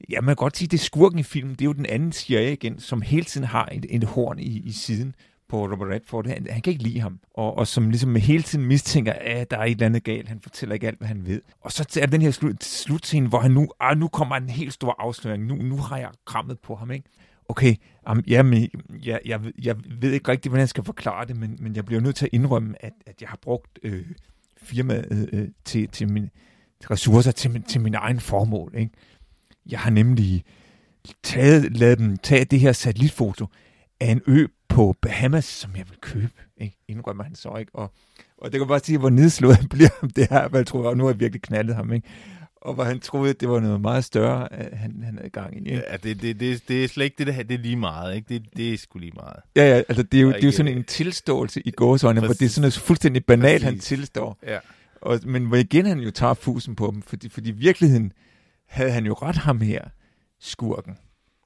ja 0.10 0.22
man 0.22 0.28
kan 0.28 0.36
godt 0.36 0.58
sige, 0.58 0.68
det 0.68 0.80
skurken 0.80 1.20
i 1.20 1.24
filmen, 1.24 1.56
det 1.56 1.62
er 1.62 1.66
jo 1.66 1.74
den 1.74 1.86
anden 1.86 2.12
CIA 2.12 2.52
igen, 2.52 2.80
som 2.80 3.02
hele 3.02 3.26
tiden 3.26 3.48
har 3.48 3.70
et, 3.72 3.86
et 3.90 4.04
horn 4.04 4.40
i, 4.40 4.62
i 4.66 4.72
siden 4.72 5.16
på 5.50 5.64
Robert 5.64 5.90
Redford. 5.90 6.28
Han, 6.28 6.48
han 6.50 6.62
kan 6.62 6.72
ikke 6.72 6.84
lide 6.84 7.00
ham, 7.00 7.20
og, 7.34 7.58
og 7.58 7.68
som 7.68 7.90
ligesom 7.90 8.16
hele 8.16 8.44
tiden 8.44 8.66
mistænker, 8.66 9.14
at 9.14 9.52
der 9.52 9.58
er 9.58 9.64
et 9.64 9.72
eller 9.72 9.86
andet 9.86 10.04
galt. 10.04 10.28
Han 10.28 10.40
fortæller 10.40 10.74
ikke 10.74 10.88
alt, 10.88 10.98
hvad 10.98 11.08
han 11.08 11.26
ved. 11.26 11.42
Og 11.62 11.72
så 11.72 12.00
er 12.02 12.06
den 12.06 12.22
her 12.22 12.32
slut, 12.32 12.64
slutscene, 12.64 13.28
hvor 13.28 13.40
han 13.40 13.52
nu, 13.52 13.68
ah, 13.80 13.98
nu 13.98 14.08
kommer 14.08 14.36
en 14.36 14.50
helt 14.50 14.74
stor 14.74 14.96
afsløring. 15.00 15.46
Nu, 15.46 15.56
nu 15.56 15.78
har 15.78 15.98
jeg 15.98 16.10
krammet 16.26 16.60
på 16.60 16.76
ham, 16.76 16.92
ikke? 16.92 17.10
Okay, 17.50 17.76
um, 18.10 18.24
jamen, 18.28 18.70
jeg, 19.06 19.20
jeg, 19.26 19.42
jeg 19.64 19.76
ved 20.02 20.12
ikke 20.12 20.32
rigtigt, 20.32 20.52
hvordan 20.52 20.62
jeg 20.62 20.70
skal 20.70 20.84
forklare 20.84 21.26
det, 21.26 21.36
men, 21.36 21.58
men 21.60 21.76
jeg 21.76 21.86
bliver 21.86 22.02
nødt 22.02 22.16
til 22.16 22.26
at 22.26 22.34
indrømme, 22.34 22.86
at, 22.86 22.94
at 23.06 23.22
jeg 23.22 23.30
har 23.30 23.40
brugt 23.42 23.80
øh, 23.84 24.06
firmaet 24.58 25.30
øh, 25.34 25.42
øh 25.42 25.48
til, 25.66 25.88
til 25.88 26.12
mine 26.12 26.30
til 26.80 26.88
ressourcer 26.88 27.32
til, 27.32 27.52
min, 27.52 27.64
til 27.64 27.82
min 27.82 27.96
egen 27.96 28.20
formål. 28.20 28.74
Ikke? 28.78 28.92
Jeg 29.70 29.80
har 29.80 29.90
nemlig 29.90 30.44
taget, 31.24 31.78
lavet 31.78 31.98
dem 31.98 32.18
tage 32.18 32.46
det 32.46 32.60
her 32.60 32.72
satellitfoto 32.72 33.48
af 34.00 34.12
en 34.12 34.22
ø 34.28 34.48
på 34.70 34.96
Bahamas, 35.02 35.46
som 35.46 35.76
jeg 35.76 35.86
vil 35.90 35.98
købe. 36.02 36.34
Ikke? 36.58 36.78
Indrømmer 36.88 37.24
han 37.24 37.36
så 37.36 37.56
ikke. 37.60 37.76
Og, 37.76 37.94
og 38.38 38.52
det 38.52 38.60
kan 38.60 38.68
bare 38.68 38.80
sige, 38.80 38.98
hvor 38.98 39.10
nedslået 39.10 39.56
han 39.56 39.70
bliver 39.76 39.90
om 40.02 40.10
det 40.10 40.28
her, 40.30 40.48
hvad 40.48 40.60
jeg 40.60 40.68
tror, 40.68 40.90
og 40.90 40.98
nu 40.98 41.04
har 41.04 41.12
jeg 41.12 41.20
virkelig 41.20 41.42
knaldet 41.42 41.76
ham. 41.76 41.94
Ikke? 41.94 42.08
Og 42.62 42.74
hvor 42.74 42.84
han 42.84 43.00
troede, 43.00 43.30
at 43.30 43.40
det 43.42 43.50
var 43.50 43.60
noget 43.60 43.82
meget 43.82 44.04
større, 44.04 44.48
han, 44.74 45.04
han 45.04 45.18
havde 45.18 45.30
gang 45.30 45.58
i. 45.58 45.60
Ikke? 45.60 45.84
Ja, 45.92 45.98
det, 45.98 46.22
det, 46.22 46.40
det, 46.40 46.68
det 46.68 46.84
er 46.84 46.88
slet 46.88 47.06
ikke 47.06 47.26
det, 47.26 47.50
det 47.50 47.56
er 47.56 47.58
lige 47.58 47.76
meget. 47.76 48.16
Ikke? 48.16 48.34
Det, 48.34 48.58
det 48.58 48.74
er 48.74 48.78
sgu 48.78 49.00
lige 49.00 49.12
meget. 49.16 49.36
Ja, 49.56 49.70
ja, 49.70 49.76
altså 49.76 50.04
det 50.04 50.18
er 50.18 50.22
jo, 50.22 50.28
det 50.28 50.44
er 50.44 50.48
jo 50.48 50.52
sådan 50.52 50.78
en 50.78 50.84
tilståelse 50.84 51.62
i 51.62 51.72
gåsøjne, 51.72 52.20
hvor 52.20 52.34
det 52.34 52.42
er 52.42 52.50
sådan 52.50 52.62
noget 52.62 52.74
fuldstændig 52.74 53.26
banalt, 53.26 53.64
han 53.64 53.80
tilstår. 53.80 54.40
Ja. 54.48 54.58
Og, 55.02 55.20
men 55.26 55.46
hvor 55.46 55.58
igen 55.58 55.86
han 55.86 56.00
jo 56.00 56.12
tager 56.12 56.34
fusen 56.34 56.76
på 56.76 56.92
dem, 56.94 57.02
fordi, 57.02 57.30
fordi 57.30 57.50
i 57.50 57.54
virkeligheden 57.54 58.14
havde 58.68 58.92
han 58.92 59.06
jo 59.06 59.14
ret 59.14 59.36
ham 59.36 59.62
her, 59.62 59.82
skurken. 60.40 60.98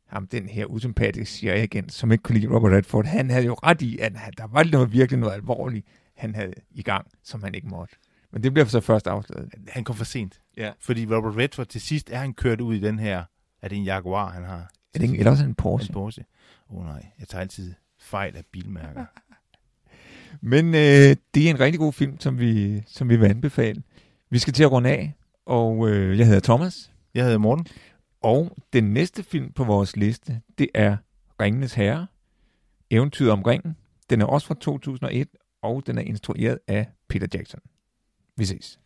Ham, 0.08 0.28
den 0.28 0.50
her 0.50 0.66
usympatiske 0.66 1.36
CIA-agent, 1.36 1.94
som 1.94 2.12
ikke 2.12 2.22
kunne 2.22 2.40
lide 2.40 2.56
Robert 2.56 2.72
Redford. 2.72 3.06
Han 3.06 3.30
havde 3.30 3.46
jo 3.46 3.54
ret 3.54 3.82
i, 3.82 3.98
at 3.98 4.14
der 4.38 4.48
var 4.52 4.64
noget, 4.64 4.92
virkelig 4.92 5.20
noget 5.20 5.34
alvorligt, 5.34 5.86
han 6.16 6.36
havde 6.36 6.54
i 6.72 6.82
gang, 6.82 7.08
som 7.24 7.44
han 7.44 7.56
ikke 7.56 7.68
måtte. 7.68 7.96
Men 8.32 8.44
det 8.44 8.54
bliver 8.54 8.66
så 8.66 8.80
først 8.80 9.08
afsløret. 9.08 9.54
Han 9.68 9.84
kom 9.84 9.96
for 9.96 10.06
sent. 10.06 10.42
Ja. 10.58 10.72
Fordi 10.80 11.06
Robert 11.06 11.38
Redford 11.38 11.68
til 11.68 11.82
sidst 11.82 12.10
er 12.10 12.18
han 12.18 12.34
kørt 12.34 12.62
ud 12.62 12.76
i 12.76 12.80
den 12.80 13.00
her... 13.00 13.24
Er 13.62 13.68
det 13.68 13.78
en 13.78 13.84
Jaguar, 13.84 14.32
han 14.32 14.44
har? 14.44 14.72
Er 14.94 15.00
det 15.00 15.04
ikke, 15.04 15.18
eller 15.18 15.32
også 15.32 15.44
en 15.44 15.50
En 15.50 15.56
Porsche? 15.56 15.94
Porsche. 15.94 16.26
Åh 16.70 16.78
oh, 16.78 16.86
nej, 16.86 17.06
jeg 17.20 17.28
tager 17.28 17.42
altid 17.42 17.74
fejl 18.00 18.38
af 18.38 18.44
bilmærker. 18.52 19.06
Men 20.52 20.66
øh, 20.66 21.16
det 21.34 21.46
er 21.46 21.50
en 21.50 21.60
rigtig 21.60 21.80
god 21.80 21.94
film, 21.94 22.20
som 22.20 22.40
vi, 22.40 22.82
som 22.88 23.10
vi 23.10 23.16
vil 23.16 23.26
anbefale. 23.26 23.84
Vi 24.30 24.40
skal 24.40 24.54
til 24.54 24.64
at 24.64 24.72
runde 24.72 24.90
af, 24.90 25.14
og 25.46 25.90
øh, 25.90 26.20
jeg 26.20 26.26
hedder 26.26 26.40
Thomas. 26.42 26.92
Jeg 27.14 27.24
hedder 27.24 27.38
Morten. 27.38 27.68
Og 28.22 28.58
den 28.74 28.84
næste 28.94 29.24
film 29.24 29.52
på 29.52 29.64
vores 29.64 29.98
liste, 29.98 30.42
det 30.58 30.70
er 30.74 30.98
Ringenes 31.42 31.74
Herre, 31.74 32.08
Eventyret 32.90 33.32
om 33.32 33.42
ringen. 33.42 33.76
Den 34.10 34.22
er 34.22 34.26
også 34.26 34.48
fra 34.48 34.56
2001, 34.62 35.28
og 35.62 35.88
den 35.88 35.98
er 35.98 36.02
instrueret 36.02 36.60
af 36.68 36.88
Peter 37.10 37.28
Jackson. 37.34 37.60
Vi 38.42 38.48
ses. 38.48 38.81